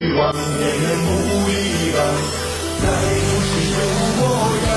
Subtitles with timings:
[0.00, 1.10] 往年不
[1.50, 1.98] 一样，
[2.78, 2.86] 再
[3.18, 3.76] 不是有
[4.14, 4.22] 模
[4.64, 4.70] 样，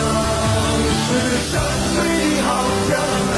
[1.06, 1.10] 是
[1.52, 1.54] 山
[1.94, 2.02] 水
[2.42, 2.50] 好
[2.90, 2.92] 江
[3.36, 3.38] 南。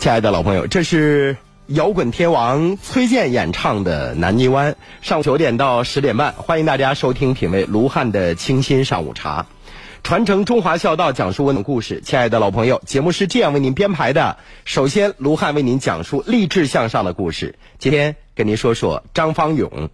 [0.00, 1.36] 亲爱的老朋友，这是
[1.66, 4.72] 摇滚天王崔健演唱的《南泥湾》，
[5.02, 9.44] 上午九点到十点半，欢迎大家收听品味卢汉的清新上午茶。
[10.02, 12.00] 传承中华孝道，讲述温暖故事。
[12.04, 17.54] 亲爱的老朋友，节目是这样为您编排的：首先，卢汉为您讲述励志向上的故事。
[17.78, 19.90] 今天跟您说说张方勇。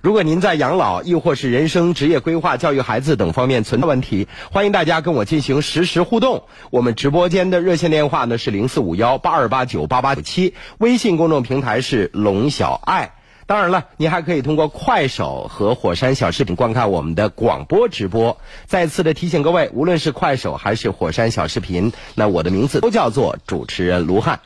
[0.00, 6.44] 如果您在养老，亦或是人生职业规划、教育孩子等方面存在问题，欢迎大家跟我进行实时互动。
[6.70, 13.14] 我们直播间的热线电话呢是零四五幺八二八九八八九七，微信公众平台是龙小爱。
[13.52, 18.38] 当然了，您还可以通过快手和火山小视频观看我们的广播直播。
[18.64, 24.40] 再次的提醒各位，无论是快手还是火山小视频，那我的名字都叫做主持人卢汉。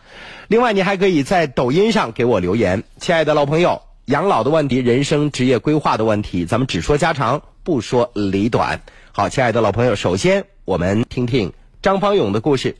[0.48, 2.82] 另外，您还可以在抖音上给我留言。
[2.98, 8.80] 亲爱的老朋友，养老的问题、人生职业规划的问题，咱们只说家长，不说里短。
[9.12, 12.76] 好，亲爱的老朋友，首先我们听听张方勇的故事。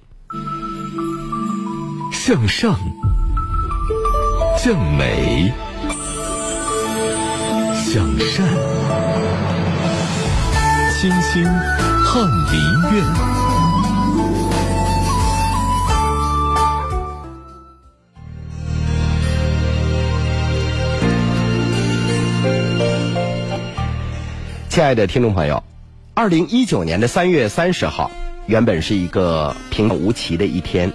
[2.10, 2.76] 向上，
[4.58, 5.52] 向美。
[7.86, 8.44] 向善，
[10.98, 11.44] 清心
[12.04, 12.60] 翰林
[12.92, 13.04] 院。
[24.68, 25.62] 亲爱的听众朋友，
[26.14, 28.10] 二零一九年的三月三十号，
[28.46, 30.92] 原本是一个平淡无奇的一天。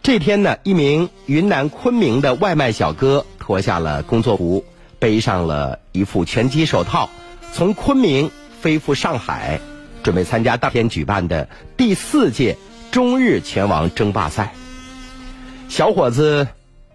[0.00, 4.64] 这天呢，一名云南昆明的外卖小哥脱下了工作服。
[4.98, 7.08] 背上了一副拳击手套，
[7.52, 9.60] 从昆明飞赴上海，
[10.02, 12.56] 准备参加当天举办的第四届
[12.90, 14.54] 中日拳王争霸赛。
[15.68, 16.48] 小伙子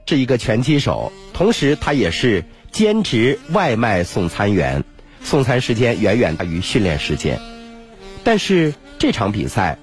[0.05, 4.83] 是一个拳击手，同时他也是兼职外卖送餐员，
[5.23, 7.39] 送餐时间远远大于训练时间。
[8.23, 9.77] 但是这场比赛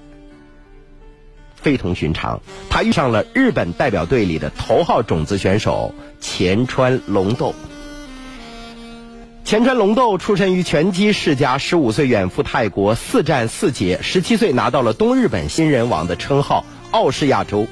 [1.55, 7.55] 非同寻常，他遇上了日本代表队里的头号种子选手前川龙斗。
[9.51, 17.67] 前川龙斗出身于拳击世家，十五岁远赴泰国四战四捷，十七岁拿到了东日本新人王的称号，傲视亚洲。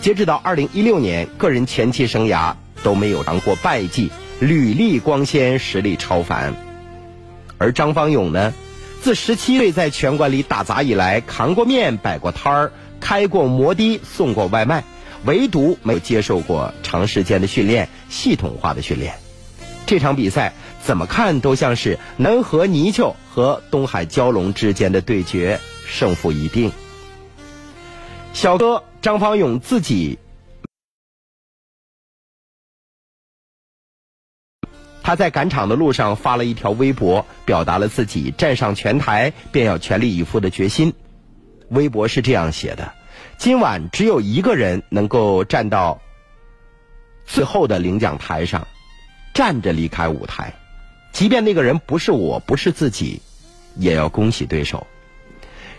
[0.00, 2.54] 截止到二零一六年，个人前期生涯
[2.84, 6.54] 都没有尝过败绩，履历光鲜，实力超凡。
[7.58, 8.54] 而张方勇呢，
[9.02, 14.84] 自十七岁在拳馆里打杂以来，扛过面，摆过摊儿，开过摩的，送过外卖，
[15.24, 19.14] 唯独没有接受过长时间的训练，系统化的训练。
[19.84, 20.52] 这场比赛。
[20.86, 26.70] 怎么看都像是能和泥鳅和东海蛟龙之间的对决，胜负已定。
[28.32, 30.20] 小哥张方勇自己，
[35.02, 40.94] 他在赶场的路上发了一条微博，表达了自己站上拳台便要全力以赴的决心。
[41.68, 42.94] 微博是这样写的
[43.38, 46.00] ：“今晚只有一个人能够站到
[47.24, 48.68] 最后的领奖台上，
[49.34, 50.54] 站着离开舞台。”
[51.16, 53.22] 即便那个人不是我，不是自己，
[53.74, 54.86] 也要恭喜对手。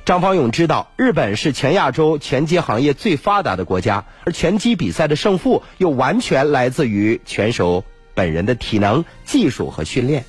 [0.03, 7.83] 张方勇知道，日本是全亚洲拳击行业最发达的国家，而拳击比赛的胜负又完全来自于拳手
[8.15, 10.25] 本人的体能、技术和训练。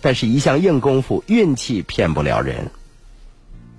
[0.00, 2.70] 但是，一项硬功夫，运气骗不了人。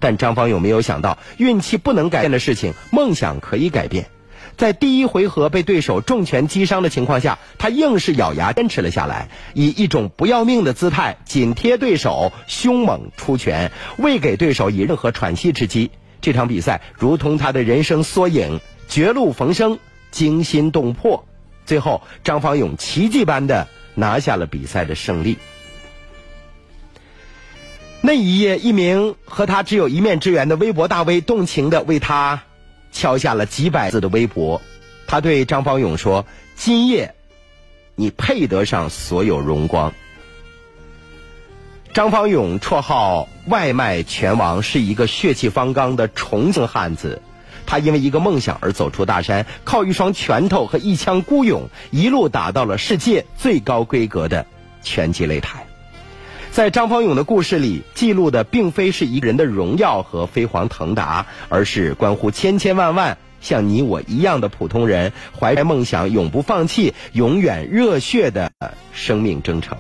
[0.02, 4.10] 但张方勇没有想到，运气不能改变的事情，梦想可以改变。
[4.58, 15.92] 在第一回合被对手重拳击伤的情况下，他硬是咬牙坚持了下来，以一种不要命的姿态紧贴对手，凶猛出拳，未给对手以任何喘息之机。
[16.22, 18.60] 这场比赛如同他的人生缩影，
[18.90, 19.78] 绝路逢生，
[20.10, 21.26] 惊心动魄。
[21.68, 25.38] 最后，张方勇奇迹般的拿下了比赛的胜利。
[28.02, 32.42] 那一夜，一名和他只有一面之缘的微博大 V 动情的为他。
[32.92, 34.62] 敲下了几百字的微博，
[35.06, 36.26] 他对张方勇说
[36.56, 37.14] ：“今夜，
[37.96, 39.94] 你配得上所有荣光。”
[41.94, 47.22] 张方勇绰号“外卖拳王”，是一个血气方刚的重庆汉子。
[47.66, 54.46] 他因为一个梦想而走出大山，靠一双拳头和一腔孤勇，一路打到了世界最高规格的
[54.82, 55.67] 拳击擂台。
[56.58, 68.52] 在张方勇的故事里，记录的并非是一个人的荣耀和飞黄腾达，而是关乎千千万万像你我一样的普通人怀揣梦想、永不放弃、永远热血的
[68.92, 69.78] 生命征程。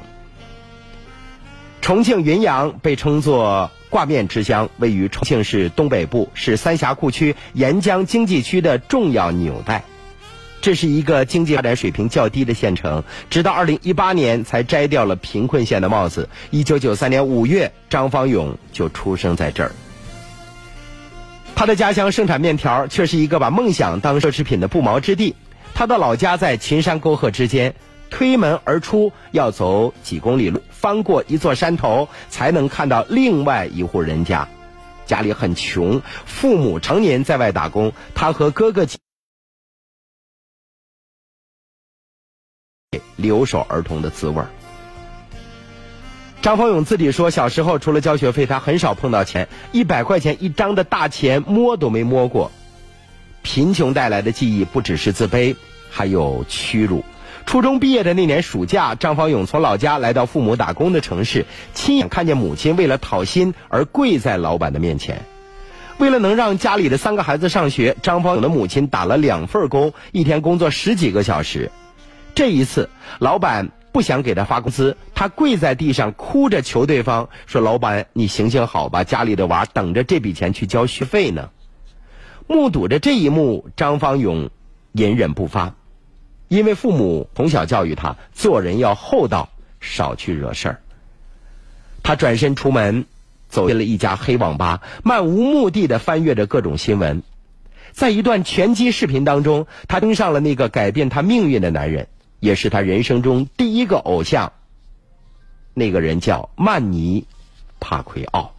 [1.81, 9.83] 重庆云阳被称作挂面之乡，位于重庆市东北部，是三峡库区沿江经济区的重要纽带。
[10.59, 16.27] 这是一个经济发展水平较低的县城，直到二零一八年才摘掉了贫困县的帽子。
[16.49, 19.71] 一九九三年五月，张方勇就出生在这儿。
[21.55, 25.35] 他的家乡盛产面条，却是一个把梦想当奢侈品的不毛之地。
[25.73, 27.73] 他的老家在秦山沟壑之间，
[28.09, 34.47] 推门而出要走几公里路，翻过一座山头，才能看到另外一户人家。
[35.05, 38.85] 家里很穷，父母常年在外打工，他和哥哥
[43.15, 44.47] 留守儿童的滋味儿。
[46.41, 52.51] 张方勇自己说，小时候除了交学费，他很少碰到钱，一百块钱一张的大钱摸都没摸过。
[53.41, 55.55] 贫穷带来的记忆不只是自卑，
[55.89, 57.03] 还有屈辱。
[57.45, 65.23] 初中毕业的那年暑假，张方勇从老家来到父母打工的城市，亲眼看见母亲为了讨薪而跪在老板的面前。
[65.97, 71.71] 为了能让家里的三个孩子上学，张方勇的母亲打了两份工，一天工作十几个小时。
[72.37, 81.49] 这一次，老板不想给他发工资，他跪在地上哭着求对方说：“老板，你行行好吧，家里的娃等着这笔钱去交学费呢。”
[82.45, 84.51] 目睹着这一幕，张方勇
[84.91, 85.73] 隐忍不发，
[86.47, 89.49] 因为父母从小教育他做人要厚道，
[89.79, 90.79] 少去惹事儿。
[92.03, 93.05] 他转身出门，
[93.49, 97.23] 走进了一家黑网吧，漫无目的的翻阅着各种新闻。
[97.93, 102.07] 在一段拳击视频当中，他登上了那个改变他命运的男人。
[102.39, 104.51] 也是他人生中第一个偶像。
[105.73, 107.21] 那个人叫曼尼·
[107.79, 108.53] 帕奎奥。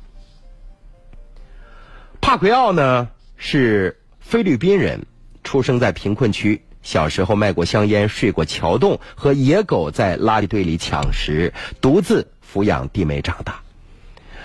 [2.20, 5.06] 帕奎奥呢是菲律宾人，
[5.42, 13.60] 出生在贫困区，小时候卖过香烟，睡过桥洞，和野狗在垃圾堆里抢食，独自抚养弟妹长大。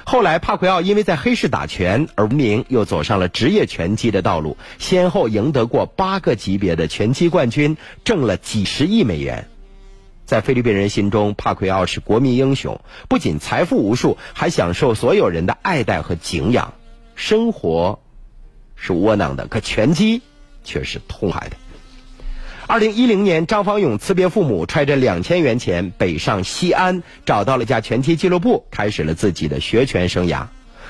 [0.05, 9.47] 后来，帕奎奥因为在黑市打拳而闻名，又走上了职业拳击的道路，先后赢得过八个级别的拳击冠军，挣了几十亿美元。
[10.25, 16.73] 在菲律宾人心中，帕奎奥是国民英雄，不仅财富无数，还享受所有人的爱戴和敬仰。
[17.15, 17.99] 生活
[18.75, 20.21] 是窝囊的，可拳击
[20.63, 21.57] 却是痛快的。
[22.65, 30.45] 二零一零年，张方勇辞别父母，揣着两千元钱北上西安，找到了家拳击俱乐部，开始了自己的学拳生涯。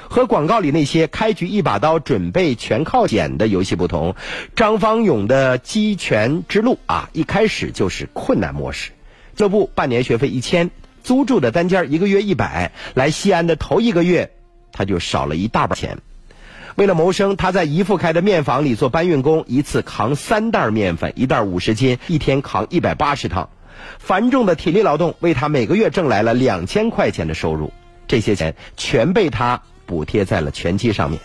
[0.07, 4.15] 和广告里那些开局一把刀，准备全靠捡的游戏不同，
[4.55, 8.91] 张方勇的击拳之路啊，一开始就是困难模式。
[9.35, 10.69] 俱乐部半年学费一千，
[11.03, 12.71] 租住的单间一个月一百。
[12.93, 14.31] 来西安的头一个月，
[14.71, 15.97] 他就少了一大半钱。
[16.75, 23.49] 为了谋生，他在姨父开的面坊里做搬运工，一次扛三袋面粉，一袋五十斤，一天扛一百八十趟。
[23.99, 27.71] 繁重的体力劳动为他每个月挣来了两千块钱的收入，
[28.07, 31.19] 这些钱全被他补贴在了拳击上面。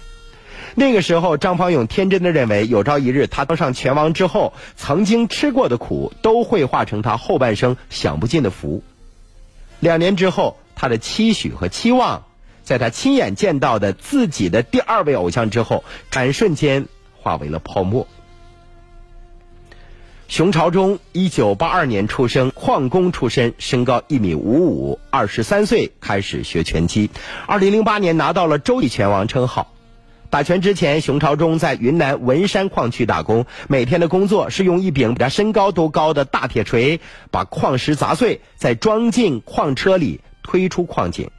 [0.75, 8.83] 那个时候，张方勇天真的认为，有朝一日他当上拳王之后，曾经吃过的苦都会化成他后半生享不尽的福。
[9.81, 12.25] 两年之后，他的期许和期望。
[12.69, 16.85] 在他亲眼见到的自己的第二位偶像之后，转瞬间
[17.17, 18.07] 化为了泡沫。
[20.29, 27.09] 熊朝忠，一九八二年出生，矿工出身，身高一米五五，二十三岁开始学拳击，
[27.47, 29.73] 二零零八年拿到了洲际拳王称号。
[30.29, 37.01] 打拳之前，熊朝忠在云南文山矿区打工，每天的工作是用一柄比他身高都高的大铁锤
[37.31, 41.31] 把矿石砸碎，再装进矿车里推出矿井。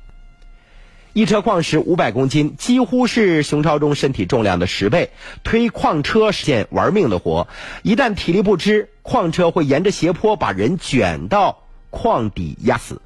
[1.19, 5.11] 一车矿石五百公斤，几乎是熊朝忠身体重量的十倍。
[5.43, 7.49] 推矿车是件玩命的活，
[7.83, 13.01] 一旦体力不支，矿车会沿着斜坡把人卷到矿底压死。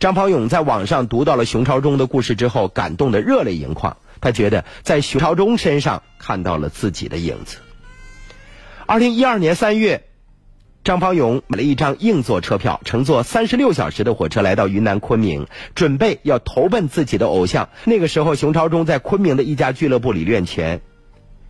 [0.00, 3.98] 张鹏勇在网上读到了熊朝忠的故事之后，感动得热泪盈眶。
[4.22, 7.58] 他觉得在熊朝忠身上看到了自己的影子。
[8.86, 10.07] 二零一二年三月。
[10.84, 17.68] 张方勇买了一张硬座车票，乘坐三十六小时的火车来到云南昆明，准备要投奔自己的偶像。
[17.84, 20.80] 那个时候，熊朝忠在昆明的一家俱乐部里练拳。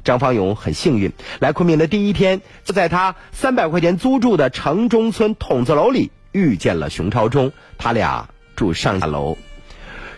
[0.02, 7.52] 张方勇很幸运，来昆明的第一天，就在他三百块钱租住的城中村筒子楼里遇见了熊朝忠。
[7.76, 9.38] 他俩住上下楼。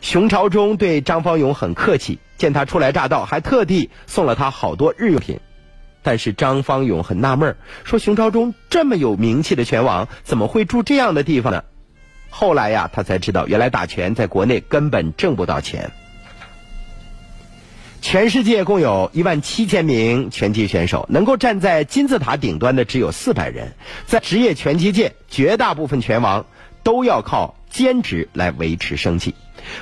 [0.00, 5.40] 熊朝忠对张方勇很客气，见他初来乍到，还特地送了他好多日用品。
[6.02, 11.64] 但是张方勇很纳闷说：“熊朝忠这么有名气的拳王，怎么会住这样的地方呢？”
[12.30, 15.90] 后来呀，他才知道，原来打拳在国内根本挣不到钱。
[18.00, 23.72] 全世界共有一万七千名拳击选手，能够站在金字塔顶端的只有四百人。
[24.06, 26.46] 在职业拳击界，绝大部分拳王
[26.82, 29.34] 都要靠兼职来维持生计。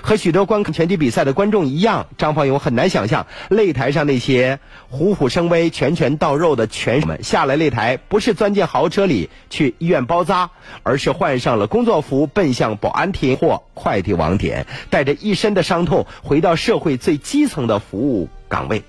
[0.03, 4.59] 和许多观看拳击比赛的观众一样，张方勇很难想象擂台上那些
[4.89, 10.51] 虎虎生威、拳拳到肉的拳手们下了擂台，不是钻进豪车里去医院包扎，
[10.83, 18.83] 而是换上了工作服，奔向保安亭或快递网点，带着一身的伤痛回到社会最基层的服务岗位。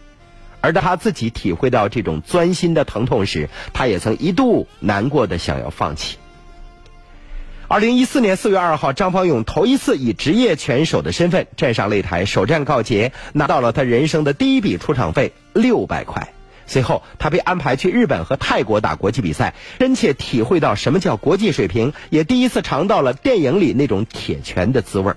[0.62, 6.18] 而当他自己体会到这种钻心的疼痛时，他也曾一度难过的想要放弃。
[7.72, 16.34] 二零一四年四月二号，张方勇头一次以职业拳手的身份站上擂台，首战告捷，拿到了他人生的第一笔出场费六百块。
[16.66, 25.14] 随后，他被安排去日本和泰国打国际比赛，真切体会到什么叫国际水平，也第一次尝到了电影里那种铁拳的滋味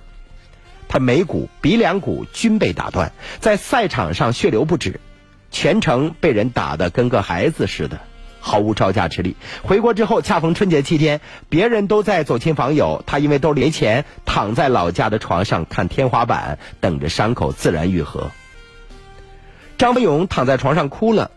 [0.89, 5.01] 他眉骨、鼻梁骨均被打断，在赛场上血流不止，
[5.51, 7.99] 全程被人打得跟个孩子似的。
[8.43, 9.37] 毫无招架之力。
[9.63, 18.31] 回国之后，恰逢春节期间，别人都在走亲访友，他因为兜里没钱，躺在老家的床上看天花板，等着伤口自然愈合。
[19.79, 21.31] 张文勇躺在床上哭了，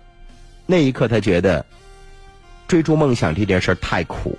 [0.66, 1.66] 那一刻他觉得，
[2.68, 4.38] 追逐梦想这件事太苦。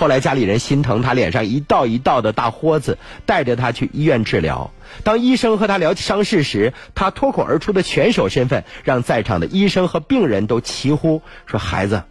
[0.00, 4.70] 后来家里人心疼他脸上一道一道的大豁子，带着他去医院治疗。
[5.04, 12.04] 当医生和他聊起伤势时，他脱口而出的拳手身份，让在场的医生和病人都齐呼说：“孩子，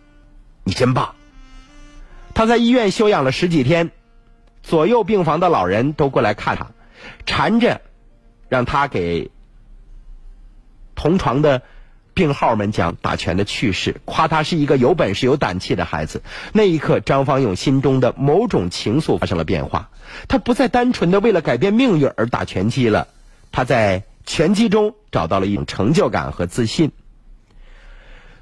[0.63, 1.15] 你真棒！”
[2.35, 3.89] 他在医院休养了十几天，
[4.61, 6.67] 左右病房的老人都过来看他，
[7.25, 7.81] 缠着
[8.49, 9.31] 让他给
[10.93, 11.63] 同床的。
[12.19, 16.21] 病号们讲打拳的趣事，夸他是一个有本事、有胆气的孩子。
[16.51, 19.89] 那一刻，张方勇心中的某种情愫发生了变化。
[20.27, 23.07] 他不再单纯的为了改变命运而打拳击了，
[23.53, 26.91] 他在拳击中找到了一种成就感和自信。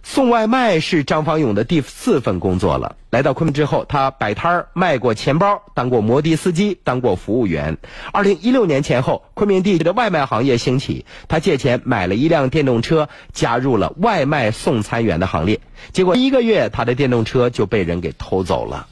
[0.10, 2.96] 送外卖是张方勇的第四份工作了。
[3.10, 7.78] 来到昆明之后，他摆摊儿卖过钱包，当过摩的司机，当过服务员。
[8.14, 15.60] 二零一六年前后，昆明地区的外卖行业兴起，他借钱买了一辆电动车，加入了外卖送餐员的行列。
[15.92, 18.88] 结果一个月，他的电动车就被人给偷走了。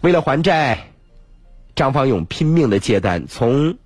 [0.00, 0.88] 为了还债，
[1.76, 3.76] 张方勇拼命的接单，从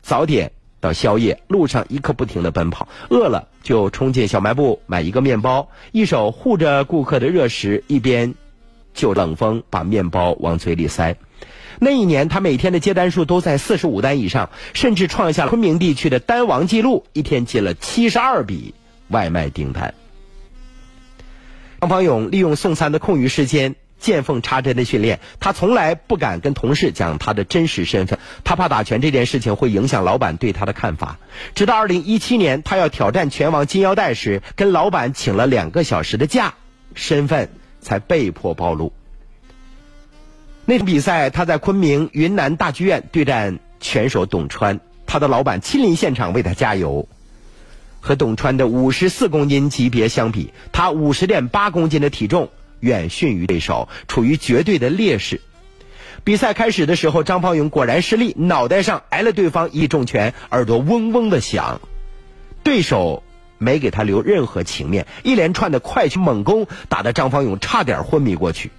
[0.00, 0.52] 早点。
[0.80, 8.34] 到宵夜，路上一刻不停的奔跑，饿了就冲进小卖部买一个面包，一手护着顾客的热食，一边
[8.94, 11.16] 就冷风把面包往嘴里塞。
[11.80, 18.74] 那一年，他每天的接单数都在四十五单以上，甚至创下了昆明地区的单王记录，一天接了七十二笔
[19.08, 19.94] 外卖订单。
[21.80, 23.76] 张方勇利用送餐的空余时间。
[23.98, 31.18] 见缝插针的训练，他从来不敢跟同事讲他的真实身份，他怕打拳这件事情会影响老板对他的看法。
[31.54, 36.54] 直到二零一七年，他要挑战拳王金腰带时，跟老板请了两个小时的假，
[36.94, 37.50] 身份
[37.80, 38.92] 才被迫暴露。
[40.64, 47.08] 那场比赛，他在昆明云南大剧院对战拳手董川，他的老板亲临现场为他加油。
[48.00, 52.50] 和董川的五十四公斤级别相比，他五十点八公斤的体重。
[52.80, 55.40] 远逊于对手，处于绝对的劣势。
[56.24, 61.80] 比赛开始的时候，张方勇果然失利，脑袋上挨了对方一重拳，耳朵嗡嗡的响。
[62.62, 63.22] 对手
[63.56, 68.70] 没给他留任何情面，一连串的快拳猛攻，打得张方勇差点昏迷过去。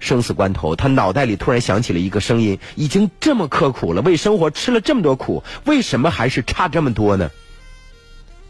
[0.00, 7.30] 生死关头，他脑袋里突然响起了一个声音：已经这么刻苦了，为生活吃了这么多苦，为什么还是差这么多呢？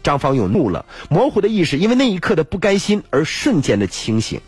[0.03, 4.41] 张方勇怒了，模糊的意识因为那一刻的不甘心而瞬间的清醒。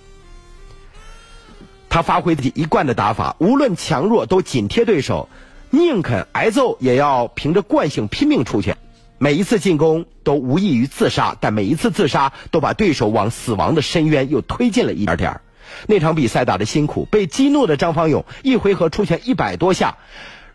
[1.89, 5.29] 他发挥自己一贯的打法，无论强弱都紧贴对手，
[5.69, 8.77] 宁肯挨揍也要凭着惯性拼命出拳。
[9.19, 15.41] 每一次进攻都无异于自杀，但每一次自杀都把对手往死亡的深渊又推进了一点点。
[15.87, 19.97] 那场比赛打得辛苦，被激怒的张方勇一回合出拳一百多下，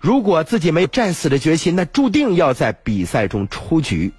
[0.00, 4.12] 如果自己没有战死的决心，那注定要在比赛中出局。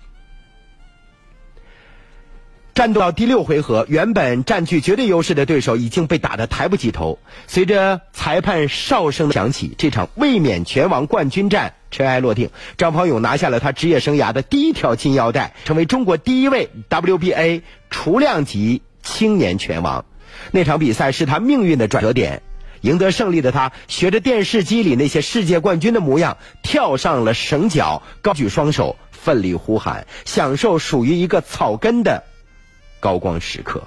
[2.75, 7.19] 战斗到第六回合，原本占据绝对优势的对手已经被打得抬不起头。
[7.47, 12.49] 随着裁判哨声响起，这场卫冕拳王冠军战尘埃落定。
[12.77, 20.05] 张方勇拿下了他职业生涯的第一条金腰带，成为中国第一位 WBA 雏量级青年拳王。
[20.51, 22.41] 那场比赛是他命运的转折点。
[22.81, 32.23] 赢得胜利的他，学着电视机里那些世界冠军的模样，跳上了绳脚，高举双手，奋力呼喊，享受属于一个草根的。
[32.99, 33.83] 高光时刻。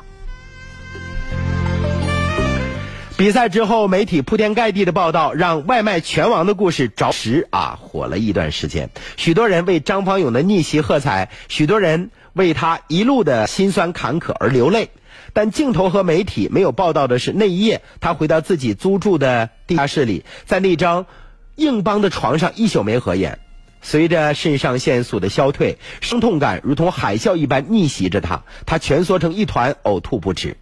[3.16, 8.90] 比赛之后，媒体铺天盖地的报道，让外卖拳王的故事着实啊火了一段时间。
[9.16, 14.90] 许多人为张方勇的逆袭喝彩，许多人为他一路的辛酸坎坷而流泪。
[15.34, 21.06] 但镜头和媒体没有报道的是，那一夜他回到自己租住的地下室里，在那张
[21.54, 23.38] 硬邦的床上一宿没合眼。
[23.82, 30.56] 随着肾上腺素的消退，伤痛感如同海啸一般逆袭着他，他蜷缩成一团，呕吐不止。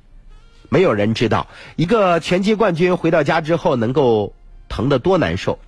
[0.71, 1.47] 没有人知道，
[1.77, 4.35] 一个拳击冠军回到家之后能够
[4.69, 5.59] 疼得多难受。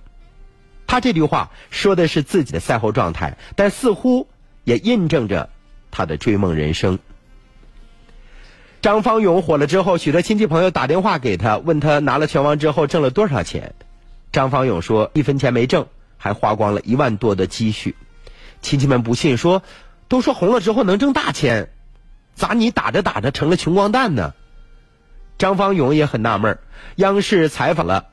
[0.87, 4.27] 他这句话说的是自己的赛后状态，但似乎
[4.63, 5.49] 也印证着
[5.91, 6.99] 他的追梦人生。
[8.81, 13.73] 张方勇火了之后，许多亲戚朋友打电话给他，问他拿了拳王之后挣了多少钱。
[14.31, 15.87] 张方勇说一分钱没挣。
[16.23, 17.97] 还花光了一万多的积蓄，
[18.61, 19.61] 亲戚们不信，说
[20.07, 21.67] 都说红了之后能挣大钱，
[22.33, 24.33] 咋你打着打着成了穷光蛋呢？
[25.37, 26.59] 张方勇也很纳闷
[26.95, 28.05] 央视采访了，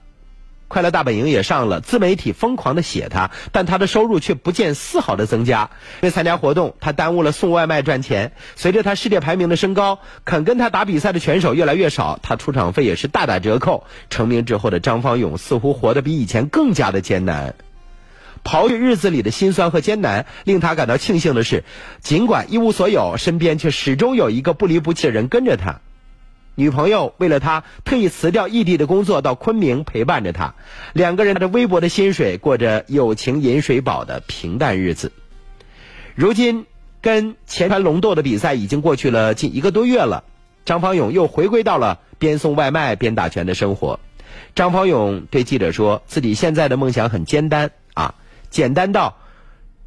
[0.66, 5.70] 快乐大本营也上了，自媒体疯狂的写他，但他的收入却不见丝毫的增加。
[6.02, 8.32] 因为参加活动，他耽误了送外卖赚钱。
[8.56, 13.84] 随着他世界排名的升高，肯跟他打比赛的拳手越来越少，他出场费也是大打折扣。
[14.08, 17.54] 成名之后的张方勇似乎活得比以前更加的艰难。
[18.44, 21.64] 刨去日子里的辛酸和艰难，令他感到庆幸的是，
[22.00, 25.80] 尽管一无所有，身边却始终有一个不离不弃的人跟着他。
[26.56, 30.54] 女朋友为了他特意辞掉异地的工作，到昆明陪伴着他。
[30.92, 35.12] 两个人拿着微薄的薪水，过着友情饮水饱的平淡日子。
[36.14, 36.66] 如今，
[37.00, 40.24] 跟前川龙斗的比赛已经过去了近一个多月了，
[40.66, 44.00] 张方勇又回归到了边送外卖边打拳的生活。
[44.54, 48.16] 张方勇对记者说：“自己现在的梦想很简单啊。”
[48.50, 49.16] 简单到，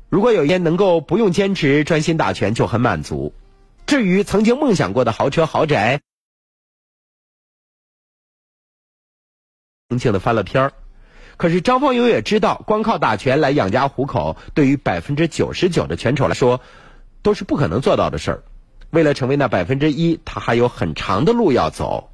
[0.10, 3.34] 如果有一天能够不用坚持专心打拳就很满足。
[3.86, 6.00] 至于曾经梦想过的豪车豪宅，
[9.89, 10.74] 轻轻的翻了篇儿。
[11.36, 16.62] 可是张方勇也知道，光靠打拳来养家糊口，对于百分之九十九的拳手来说，
[17.22, 18.43] 都是不可能做到的事儿。
[18.91, 22.12] 为了成为那百分之一，他还有很长的路要走。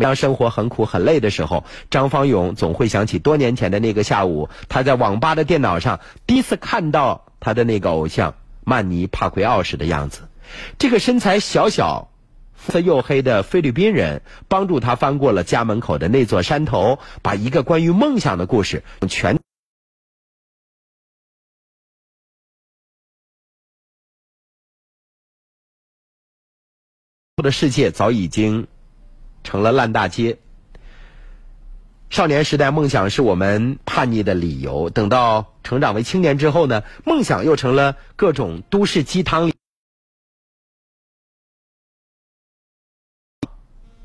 [0.00, 10.28] 当生活很苦很累的时候，张方勇总会想起多年前的那个下午，他在网吧的电脑上第一次看到他的那个偶像曼尼帕奎奥时的样子。
[10.78, 12.10] 这个身材小小、
[12.54, 19.38] 肤色黝黑的菲律宾人，帮助他翻过了家门口的那座山头，把一个关于梦想的故事全。
[27.42, 28.66] 的世界早已经。
[29.50, 30.38] 成了烂大街。
[32.08, 39.54] 少年时代，梦想是我们叛逆的理由；等到成长为青年之后呢，梦想又成了各种都市鸡汤里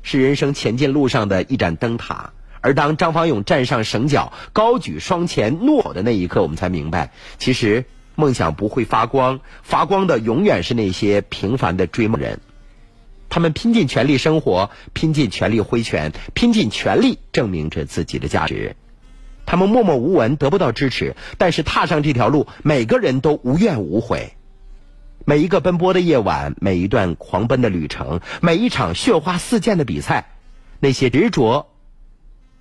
[0.02, 2.32] 是人生前进路上的一盏灯塔。
[2.60, 7.84] 而当张方勇站上绳脚，高举双拳怒吼的那一刻，我们才明白，其实
[8.16, 12.40] 梦想不会发光，发光的永远是那些平凡的追梦人。
[13.28, 18.76] 他们拼尽全力生活，拼尽全力挥拳，拼尽全力证明着自己的价值。
[19.44, 24.32] 他们默默无闻，得不到支持，但是踏上这条路，每个人都无怨无悔。
[25.24, 30.30] 每一个奔波的夜晚，每一段狂奔的旅程，每一场血花四溅的比赛，
[30.80, 31.68] 那些执着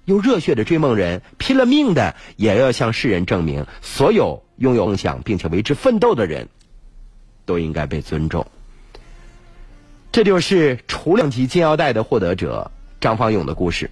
[0.05, 6.49] 又热血的追梦人，拼了命的也要向世人证明：所有拥有梦想并且为之奋斗的人，
[7.45, 8.47] 都应该被尊重。
[10.15, 13.91] 这就是除量级金腰带的获得者张方勇的故事。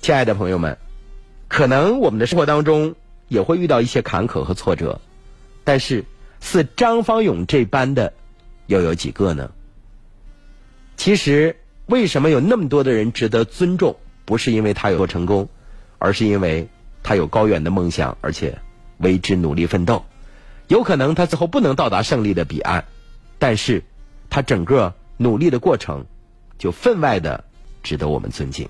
[0.00, 0.78] 亲爱的朋友们，
[1.48, 2.94] 可能我们的生活当中
[3.26, 5.00] 也会遇到一些坎坷和挫折，
[5.64, 6.04] 但是
[6.38, 8.12] 似张方勇这般的
[8.66, 9.50] 又有几个呢？
[10.96, 13.96] 其实，为什么有那么多的人值得尊重？
[14.24, 15.48] 不是因为他有多成功，
[15.98, 16.68] 而是因为
[17.02, 18.56] 他有高远的梦想，而且
[18.98, 20.04] 为之努力奋斗。
[20.68, 22.84] 有可能他最后不能到达胜利的彼岸，
[23.40, 23.82] 但是。
[24.34, 26.06] 他整个努力的过程，
[26.58, 27.44] 就分外的
[27.84, 28.68] 值得我们尊敬，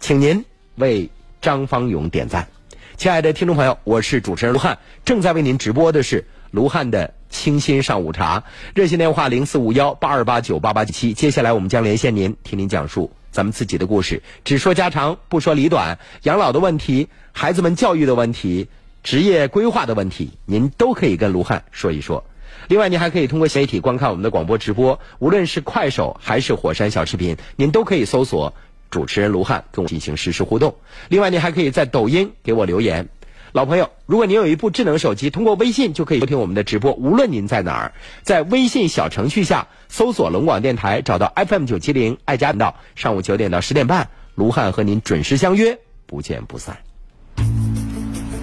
[0.00, 1.08] 请您为
[1.40, 2.48] 张方勇点赞。
[2.96, 8.42] 亲爱的听众朋友，我是主持人卢汉，正在为您直播的是卢汉的清新上午茶，
[8.74, 11.14] 热线电话零四五幺八二八九八八七。
[11.14, 18.66] 接下来我们将连线您，听您讲述咱们自己的故事，只说家长不说里短，养老的问题、孩子们教育的问题、
[19.04, 22.24] 职业规划的问题，您都可以跟卢汉说一说。
[22.68, 28.54] 另外，您还可以通过新媒体观看我们的广播直播，无论是快手还是火山小视频，您都可以搜索
[28.90, 30.74] 主持人卢汉跟我进行实时互动。
[31.08, 33.08] 另外，您还可以在抖音给我留言。
[33.52, 37.92] 老朋友，如果您有一部智能手机，通过微信就可以收听我们的直播，无论您在哪儿，
[38.22, 46.78] 在微信小程序下搜索龙广电台，找到 FM 九七零爱家频道，上午九点到十点半，卢汉和您准时相约，不见不散。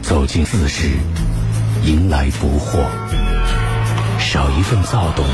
[0.01, 0.89] 走进四十，
[1.86, 3.26] 迎来不惑。
[4.19, 5.25] 少一份躁动，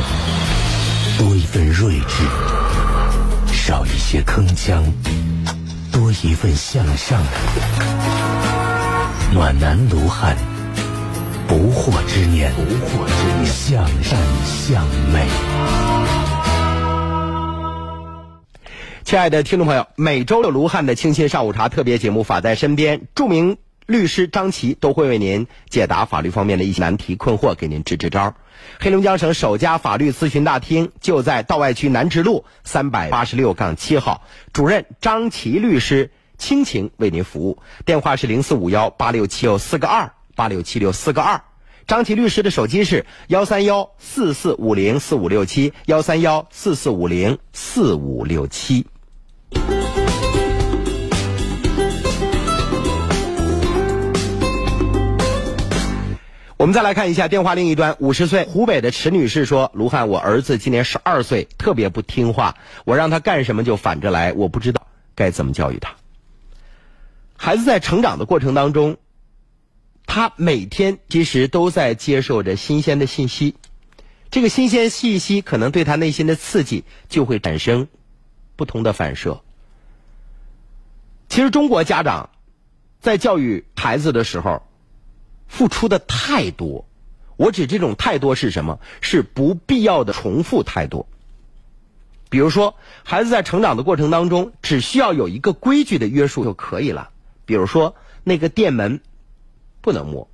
[1.17, 2.23] 多一份睿智；
[3.51, 4.83] 少一些铿锵，
[5.91, 7.21] 多一份向上。
[9.33, 10.37] 暖男卢汉，
[11.47, 15.25] 不惑之年，不惑之年，向善向美。
[19.03, 28.35] 亲爱的听众朋友，每周六卢汉的清新上午茶特别节目，法在身边，著名律师张琪都会为您解答法律方面的一些难题困惑，给您支支招。
[28.79, 41.41] 黑龙江省首家法律咨询大厅就在道外区南直路三百八十六杠七号，主任张琪律师倾情为您服务，电话是零四五幺八六七六四个二八六七六四个二。
[41.85, 48.87] 张琪律师的手机是幺三幺四四五零四五六七幺三幺四四五零四五六七。
[56.63, 65.95] 我们再来看一下电话另一端，五十岁湖北的池女士说：“卢汉，我儿子今年十二岁，特别不听话，我让他干什么就反着来，我不知道该怎么教育他。
[67.35, 68.95] 孩子在成长的过程当中，
[70.05, 73.55] 他每天其实都在接受着新鲜的信息，
[74.31, 77.89] 这个新鲜信息可能对他内心的刺激就会产生
[78.55, 79.41] 不同的反射。
[81.27, 82.29] 其实中国家长
[83.01, 84.63] 在教育孩子的时候。”
[85.53, 86.87] 付出的太多，
[87.37, 88.79] 我指这种太多是什么？
[89.01, 91.07] 是不必要的重复太多。
[92.31, 97.11] 比如说，孩子在成长的过程当中，只需要有一个规矩的约束就可以了。
[97.45, 99.01] 比如说，那个电门
[99.79, 100.27] 不能摸，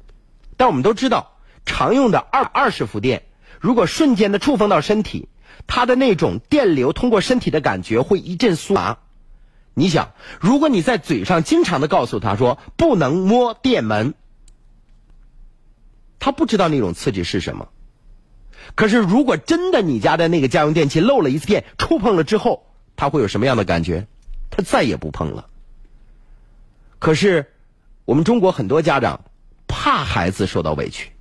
[0.56, 1.34] 但我们都知道，
[1.66, 3.24] 常用的二二十伏电，
[3.60, 5.28] 如果瞬间的触碰到身体，
[5.68, 9.00] 它的那种电流通过身体的感觉会一阵酥麻。
[9.74, 14.14] 你想，如果你在嘴上经常的告诉他说不能摸电门。
[16.20, 17.70] 他不知道那种刺激是什么，
[18.76, 24.08] 可是如果真的你家的那个家用电器漏了一次电，触碰了之后，他会有什么样的感觉？
[24.50, 25.48] 他再也不碰了。
[27.00, 27.54] 可是
[28.04, 29.22] 我们中国很多家长
[29.68, 31.12] 怕孩子受到委屈，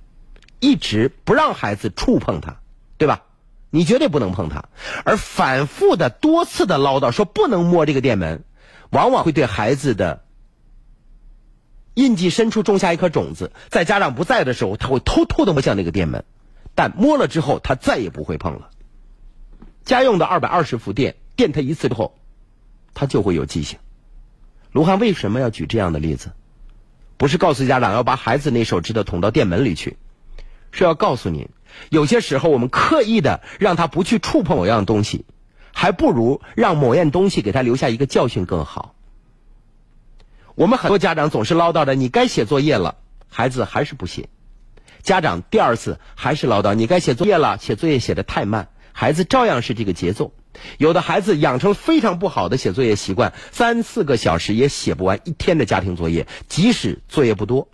[0.59, 2.57] 一直不让孩子触碰它，
[2.97, 3.23] 对吧？
[3.69, 4.65] 你绝对不能碰它，
[5.05, 8.43] 而反复的多次的唠叨说不能摸这个电门，
[8.89, 10.23] 往往会对孩子的。
[11.99, 16.23] 印记深处种下一颗种子，在家长不在的时候，他会偷偷的摸向那个电门，
[16.73, 18.69] 但摸了之后，他再也不会碰了。
[19.83, 22.15] 家用的二百二十伏电，电他一次之后，
[22.93, 23.79] 他就会有记性。
[24.71, 26.31] 卢汉为什么要举这样的例子？
[27.17, 29.97] 不是告诉家长要把孩子那手指头捅到电门里去，
[30.71, 31.49] 是要告诉您，
[31.89, 35.25] 有些时候我们刻意的让他不去触碰某样东西，
[35.73, 38.95] 还不如让某样东西给他留下一个教训更好。
[40.59, 42.97] 我们很多家长总是唠叨着，你该写作业了，
[43.29, 44.27] 孩子还是不写。
[45.01, 50.33] 家长第二次还是唠叨，你该写作业了，写作业写的太慢，孩子照样是这个节奏。
[50.77, 57.69] 有的孩子养成非常不好的写作业习惯，三四个小时也写不完一天的家庭作业，即使作业不多。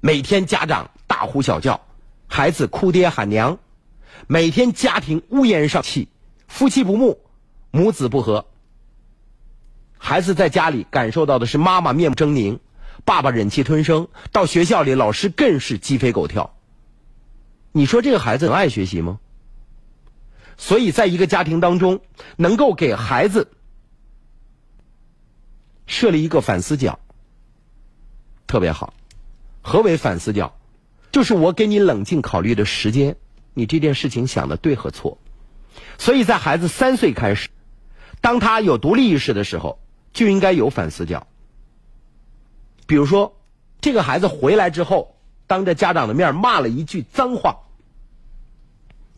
[0.00, 1.82] 每天家长大呼小叫，
[2.26, 3.58] 孩子哭爹喊娘，
[4.26, 6.08] 每天家庭乌烟瘴气，
[6.48, 7.20] 夫妻不睦，
[7.70, 8.46] 母子不和。
[9.98, 12.58] 孩子在家里感受到的是妈妈面目狰狞，
[13.04, 16.54] 爸爸忍气吞声；到学校里，老师更是鸡飞狗跳。
[17.72, 19.18] 你说这个孩子能爱学习吗？
[20.56, 22.00] 所以，在一个家庭当中，
[22.36, 23.50] 能够给孩子
[25.86, 26.98] 设立一个反思角，
[28.46, 28.94] 特别好。
[29.62, 30.56] 何为反思角？
[31.10, 33.16] 就是我给你冷静考虑的时间，
[33.54, 35.18] 你这件事情想的对和错。
[35.98, 37.48] 所以在孩子三岁开始，
[38.20, 39.80] 当他有独立意识的时候。
[40.16, 41.26] 就应该有反思角。
[42.86, 43.36] 比如说，
[43.82, 45.14] 这个孩子回来之后，
[45.46, 47.58] 当着家长的面骂了一句脏话，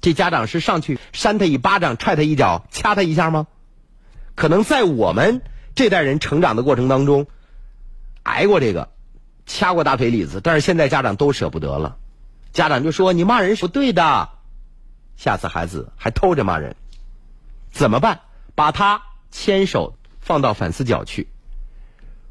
[0.01, 3.47] 这家长是上去扇他一巴掌、踹他一脚、掐他一下吗？
[4.35, 5.41] 可能在我们
[5.77, 7.29] 这代人成长的过程当中，
[8.25, 8.89] 挨过这个，
[9.47, 11.97] 掐过大腿里子，但是现在家长都舍不得了，
[12.53, 14.31] 家长就说你骂人是不对的，
[15.15, 16.75] 下次孩子还偷着骂人，
[17.71, 18.23] 怎么办？
[18.57, 19.95] 把他牵手。
[20.29, 21.27] 放到反思角去，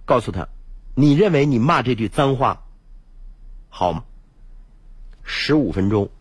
[0.06, 0.50] 告诉他，
[0.94, 2.62] 你认为你骂这句脏话
[3.70, 4.04] 好吗？
[5.24, 6.12] 十五分钟，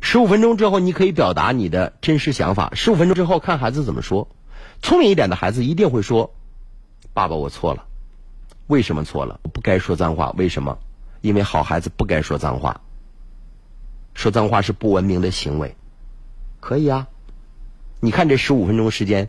[0.00, 2.74] 十五分钟之后，你可以表达你的真实想法。
[2.76, 4.28] 十五分钟之后，看孩子怎么说。
[4.80, 6.32] 聪明一点的孩子一定会说
[7.12, 7.84] ：“爸爸，我错了。
[8.68, 9.40] 为什么错了？
[9.42, 10.30] 我不该说脏话。
[10.38, 10.78] 为什么？
[11.22, 12.82] 因为好孩子不该说脏话。
[14.14, 15.74] 说脏话是不文明的行为。
[16.60, 17.08] 可以啊，
[17.98, 19.28] 你看这十五分钟时间，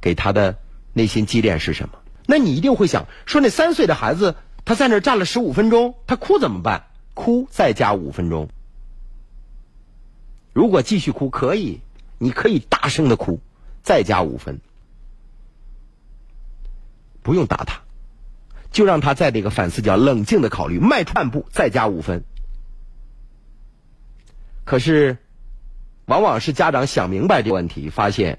[0.00, 0.58] 给他的。
[0.92, 1.98] 内心积淀是什么？
[2.26, 6.84] 那你一定会想说，那三岁的孩子他在那站了十五分钟，他哭怎么办？
[7.14, 8.48] 哭再加五分钟。
[10.52, 11.80] 如果继续哭可以，
[12.18, 13.40] 你可以大声的哭，
[13.82, 14.60] 再加五分，
[17.22, 17.80] 不用打他，
[18.70, 22.22] 就让他在这个反思角冷静的考虑，迈出半步再加五分。
[24.64, 25.18] 可是，
[26.06, 28.38] 往往是家长想明白这个问题，发现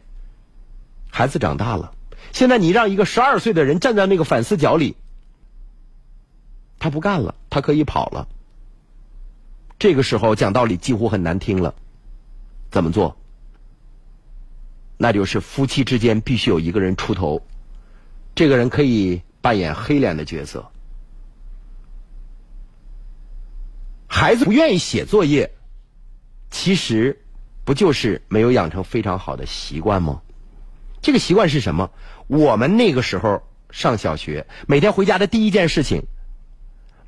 [1.10, 1.94] 孩子长大了。
[2.34, 4.98] 现在你让一个十二岁的人站在那个反思角里，
[6.80, 8.28] 他不干了，他可以跑了。
[9.78, 11.76] 这个时候讲道理几乎很难听了，
[12.72, 13.18] 怎么做？
[14.98, 17.46] 那就是夫妻之间必须有一个人出头，
[18.34, 20.72] 这个人可以扮演黑脸的角色。
[24.08, 25.54] 孩子不愿意写作业，
[26.50, 27.22] 其实
[27.64, 30.22] 不就是没有养成非常好的习惯吗？
[31.02, 31.92] 这个习惯是什么？
[32.34, 36.08] 我们那个时候上小学，每天回家的第一件事情，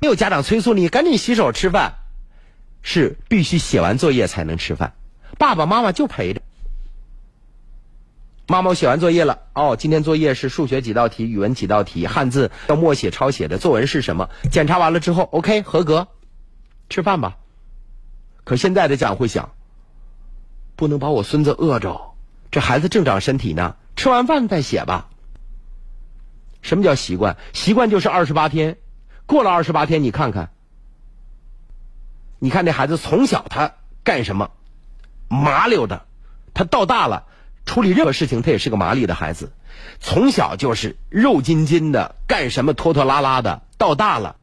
[0.00, 1.94] 没有家长催促你赶紧洗手吃饭，
[2.80, 4.94] 是必须写完作业才能吃饭。
[5.36, 6.42] 爸爸妈妈就陪着。
[8.46, 9.40] 妈妈，我写完作业了。
[9.52, 13.58] 哦，今天作业是数学几道题，语文几道题，汉字要默写抄写的。
[13.58, 14.30] 作文是什么？
[14.52, 16.06] 检查完了之后，OK，合格，
[16.88, 17.38] 吃饭吧。
[18.44, 19.50] 可现在的家长会想，
[20.76, 22.14] 不能把我孙子饿着，
[22.52, 23.74] 这孩子正长身体呢。
[23.96, 25.08] 吃完饭再写吧。
[26.66, 27.36] 什么叫习惯？
[27.52, 28.76] 习惯就是二十八天，
[29.24, 30.50] 过了二十八天，你看看，
[32.38, 34.50] 你看这孩子从小他干什么，
[35.28, 36.04] 麻溜的，
[36.52, 37.24] 他到大了。
[37.64, 39.52] 处理任何事情，他也是个麻利的孩子，
[39.98, 43.62] 从小就是肉筋筋的，干什么拖拖拉拉的。
[43.76, 44.36] 到大了，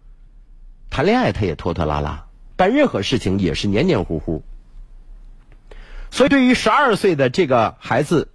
[0.90, 4.44] 谈恋爱他也拖拖拉拉，办任何事情也是黏黏糊糊。
[6.12, 8.30] 所以，对于十二岁的这个孩子，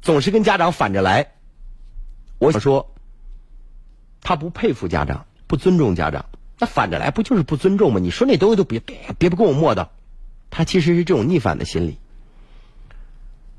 [0.00, 1.32] 总是跟家长反着来，
[2.38, 2.94] 我想说，
[4.20, 6.26] 他不佩服家长，不尊重家长，
[6.58, 7.98] 那反着来不就是不尊重吗？
[8.00, 9.88] 你说那东西都别别别不跟我磨叨，
[10.50, 11.98] 他其实是这种逆反的心理。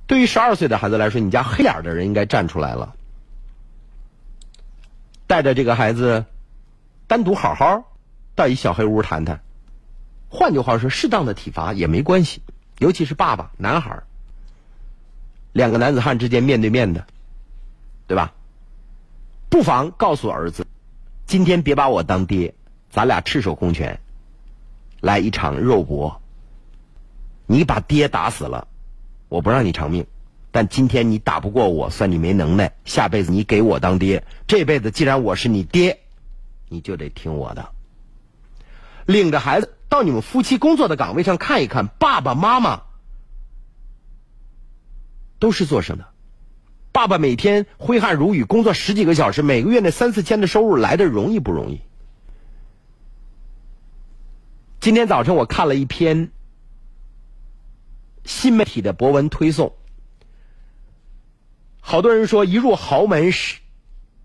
[0.08, 2.96] 对于十二岁的孩子来说，你家黑脸的人应该站出来了，
[5.28, 6.26] 带着这个孩子
[7.06, 7.94] 单独好好
[8.36, 9.42] 到一小黑屋谈谈。
[10.30, 12.42] 换句话说，适当的体罚也没关系，
[12.78, 14.04] 尤其是爸爸男孩
[15.52, 17.06] 两个男子汉之间面对面的，
[18.08, 18.34] 对吧？
[19.50, 20.68] 不妨告诉儿子，
[21.26, 22.54] 今天别把我当爹，
[22.90, 24.00] 咱俩赤手空拳
[25.02, 26.22] 来一场肉搏。
[27.48, 28.68] 你把爹打死了。
[29.28, 30.08] 我不让你偿命，
[30.52, 32.74] 但今天你打不过我，算你没能耐。
[32.86, 36.00] 下辈子你给我当爹，这辈子既然我是你爹，
[36.68, 37.70] 你就得听我的。
[39.06, 42.82] 领着孩子到你们夫妻工作的岗位上看一看，爸爸妈妈
[45.38, 46.10] 都是做什么的？
[47.00, 51.80] 爸爸每天挥汗如雨，工作十几个小时，每个月那三四千的收入来的容易不容易？
[54.82, 56.30] 今天早晨我看了一篇。
[58.26, 59.78] 新媒体的博文推送，
[61.80, 63.60] 好多人说一入豪门是